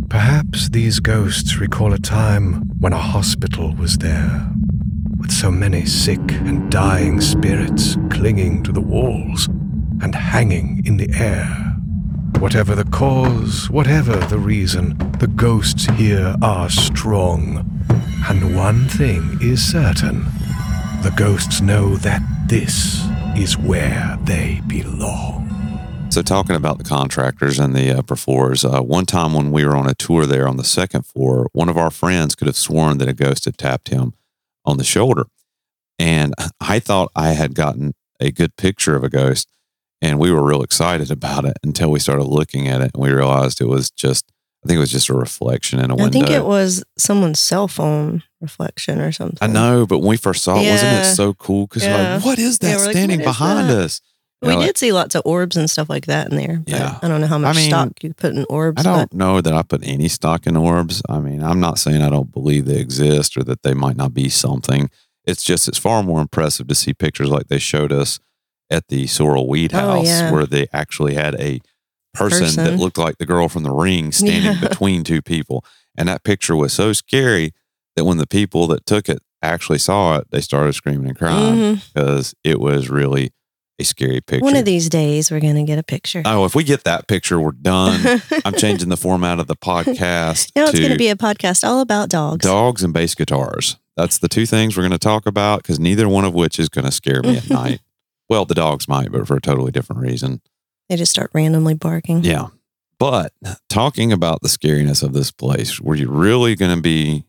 [0.09, 4.47] Perhaps these ghosts recall a time when a hospital was there,
[5.19, 9.47] with so many sick and dying spirits clinging to the walls
[10.03, 11.72] and hanging in the air.
[12.39, 17.69] Whatever the cause, whatever the reason, the ghosts here are strong.
[18.29, 20.25] And one thing is certain
[21.03, 23.05] the ghosts know that this
[23.37, 25.49] is where they belong.
[26.11, 29.75] So, talking about the contractors and the upper floors, uh, one time when we were
[29.75, 32.99] on a tour there on the second floor, one of our friends could have sworn
[32.99, 34.13] that a ghost had tapped him
[34.65, 35.25] on the shoulder.
[35.99, 39.49] And I thought I had gotten a good picture of a ghost,
[40.03, 43.11] and we were real excited about it until we started looking at it and we
[43.11, 44.31] realized it was just,
[44.63, 46.19] I think it was just a reflection in a I window.
[46.19, 49.39] I think it was someone's cell phone reflection or something.
[49.41, 51.67] I know, but when we first saw it, wasn't it so cool?
[51.69, 52.17] Because Yeah.
[52.17, 53.79] like, what is that we're like, standing behind that?
[53.79, 54.01] us?
[54.43, 56.63] You We know, like, did see lots of orbs and stuff like that in there.
[56.67, 56.99] but Yeah.
[57.01, 58.81] I don't know how much mean, stock you put in orbs.
[58.81, 61.01] I don't but know that I put any stock in orbs.
[61.09, 64.13] I mean, I'm not saying I don't believe they exist or that they might not
[64.13, 64.91] be something.
[65.25, 68.19] It's just it's far more impressive to see pictures like they showed us
[68.73, 70.31] at the Sorrel Weed Oh, House, yeah.
[70.33, 71.61] where they actually had a
[72.15, 74.69] person, that looked like the girl from the ring standing Yeah.
[74.69, 75.65] between two people.
[75.97, 77.53] And that picture was so scary
[77.97, 81.55] that when the people that took it actually saw it, they started screaming and crying
[81.77, 81.93] Mhm.
[81.95, 83.33] because it was really
[83.79, 84.45] a scary picture.
[84.45, 86.23] one of these days we're going to get a picture.
[86.27, 88.23] Oh, if we get that picture, we're done.
[88.45, 91.81] I'm changing the format of the podcast now it's going to be a podcast all
[91.81, 92.45] about dogs.
[92.45, 93.77] dogs and bass guitars.
[93.97, 96.69] That's the two things we're going to talk about because neither one of which is
[96.69, 97.81] going to scare me at night.
[98.29, 100.41] Well, the dogs might, but for a totally different reason.
[100.89, 102.25] They just start randomly barking.
[102.25, 102.49] Yeah.
[102.99, 103.33] But
[103.69, 107.25] talking about the scariness of this place, where you're really going to be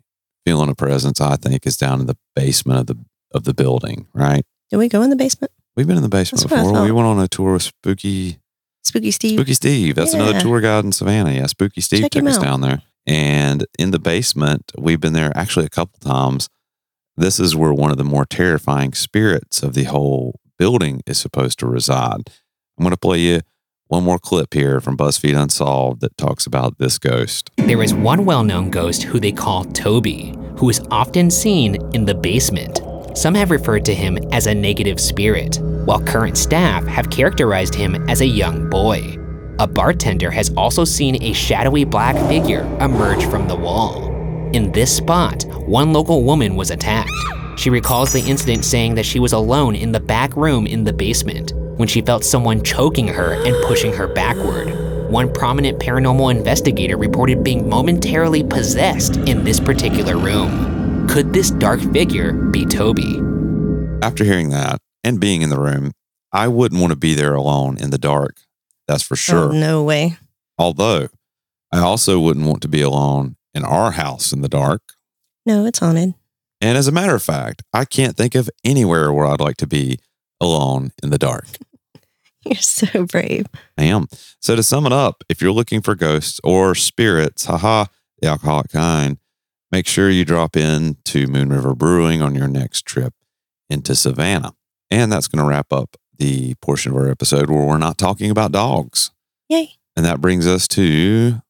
[0.46, 4.08] feeling a presence, I think, is down in the basement of the of the building,
[4.14, 4.46] right?
[4.70, 5.52] Did we go in the basement?
[5.76, 6.84] We've been in the basement That's before.
[6.84, 8.40] We went on a tour with Spooky
[8.84, 9.40] Spooky Steve.
[9.40, 9.96] Spooky Steve.
[9.96, 11.32] That's another tour guide in Savannah.
[11.32, 12.44] Yeah, Spooky Steve Check took us out.
[12.44, 12.82] down there.
[13.08, 16.50] And in the basement, we've been there actually a couple times.
[17.18, 21.60] This is where one of the more terrifying spirits of the whole building is supposed
[21.60, 22.30] to reside.
[22.78, 23.42] I'm going to play you
[23.88, 27.52] one more clip here from BuzzFeed Unsolved that talks about this ghost.
[27.58, 32.06] There is one well known ghost who they call Toby, who is often seen in
[32.06, 32.82] the basement.
[33.16, 38.10] Some have referred to him as a negative spirit, while current staff have characterized him
[38.10, 39.18] as a young boy.
[39.60, 44.12] A bartender has also seen a shadowy black figure emerge from the wall.
[44.54, 47.12] In this spot, one local woman was attacked.
[47.56, 50.94] She recalls the incident saying that she was alone in the back room in the
[50.94, 55.10] basement when she felt someone choking her and pushing her backward.
[55.10, 61.08] One prominent paranormal investigator reported being momentarily possessed in this particular room.
[61.08, 63.20] Could this dark figure be Toby?
[64.02, 65.92] After hearing that and being in the room,
[66.32, 68.38] I wouldn't want to be there alone in the dark.
[68.88, 69.50] That's for sure.
[69.50, 70.18] Oh, no way.
[70.58, 71.10] Although
[71.72, 74.82] I also wouldn't want to be alone in our house in the dark.
[75.46, 76.16] No, it's haunted.
[76.64, 79.68] And as a matter of fact, I can't think of anywhere where I'd like to
[79.68, 80.00] be
[80.40, 81.46] alone in the dark.
[82.46, 83.48] You're so brave.
[83.78, 84.08] I am.
[84.40, 87.86] So to sum it up, if you're looking for ghosts or spirits, haha,
[88.20, 89.18] the alcoholic kind,
[89.72, 93.14] make sure you drop in to Moon River Brewing on your next trip
[93.70, 94.54] into Savannah.
[94.90, 98.32] And that's going to wrap up the portion of our episode where we're not talking
[98.32, 99.12] about dogs.
[99.50, 99.74] Yay.
[99.98, 101.42] And that brings us to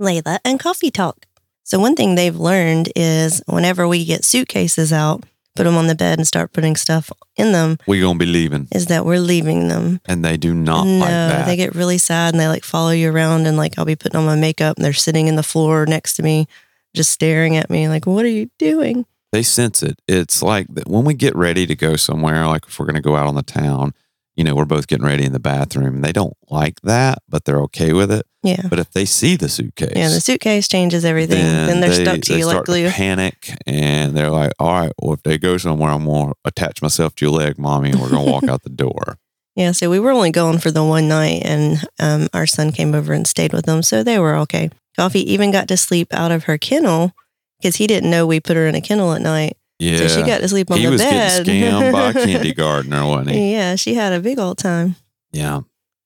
[0.00, 1.26] Layla and Coffee Talk.
[1.70, 5.22] So, one thing they've learned is whenever we get suitcases out,
[5.54, 8.28] put them on the bed and start putting stuff in them, we're going to be
[8.28, 8.66] leaving.
[8.74, 10.00] is that we're leaving them.
[10.04, 11.46] And they do not no, like that.
[11.46, 14.18] they get really sad and they like follow you around and like I'll be putting
[14.18, 16.48] on my makeup and they're sitting in the floor next to me,
[16.92, 19.96] just staring at me like, "What are you doing?" they sense it.
[20.08, 23.14] It's like when we get ready to go somewhere, like if we're going to go
[23.14, 23.94] out on the town,
[24.36, 27.44] you know, we're both getting ready in the bathroom and they don't like that, but
[27.44, 28.26] they're okay with it.
[28.42, 30.08] Yeah, But if they see the suitcase, yeah.
[30.08, 31.42] The suitcase changes everything.
[31.42, 32.88] Then, they're they, stuck to they you like glue.
[32.88, 36.80] panic and they're like, all right, well, if they go somewhere, I'm going to attach
[36.80, 39.18] myself to your leg, mommy, and we're going to walk out the door.
[39.56, 42.94] Yeah, so we were only going for the one night, and um, our son came
[42.94, 44.70] over and stayed with them, so they were okay.
[44.96, 47.12] Coffee even got to sleep out of her kennel
[47.60, 49.58] because he didn't know we put her in a kennel at night.
[49.80, 49.96] Yeah.
[49.98, 51.44] So she got to sleep on he the was bed.
[51.44, 53.52] getting scammed by gardener, wasn't he?
[53.52, 54.96] yeah, she had a big old time.
[55.32, 55.60] Yeah.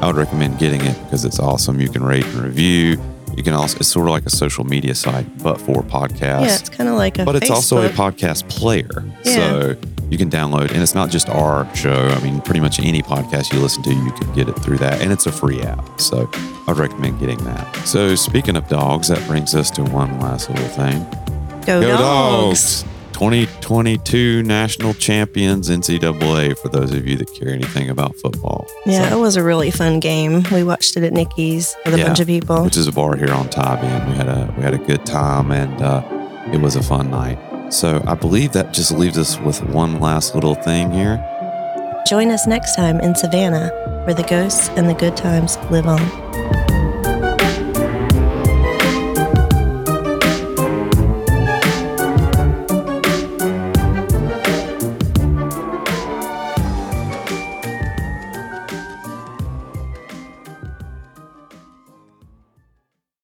[0.00, 1.80] I would recommend getting it because it's awesome.
[1.80, 3.00] You can rate and review.
[3.36, 6.20] You can also, it's sort of like a social media site, but for podcasts.
[6.20, 9.04] Yeah, it's kind of like a but it's also a podcast player.
[9.24, 9.34] Yeah.
[9.34, 9.76] So
[10.10, 12.08] you can download, and it's not just our show.
[12.08, 15.00] I mean, pretty much any podcast you listen to, you can get it through that,
[15.00, 15.98] and it's a free app.
[16.00, 16.30] So
[16.68, 17.74] I'd recommend getting that.
[17.86, 21.02] So speaking of dogs, that brings us to one last little thing.
[21.64, 22.82] Go, Go dogs.
[22.82, 22.91] dogs!
[23.22, 26.58] 2022 national champions NCAA.
[26.58, 29.70] For those of you that care anything about football, Yeah, So- it was a really
[29.70, 30.42] fun game.
[30.50, 32.64] We watched it at Nikki's with a Yeah, bunch of people.
[32.64, 33.86] which is a bar here on Tybee.
[33.86, 36.02] And we had a we had a good time, and uh,
[36.52, 37.38] it was a fun night.
[37.68, 41.22] So I believe that just leaves us with one last little thing here.
[42.08, 43.70] Join us next time in Savannah,
[44.04, 46.00] where the ghosts and the good times live on.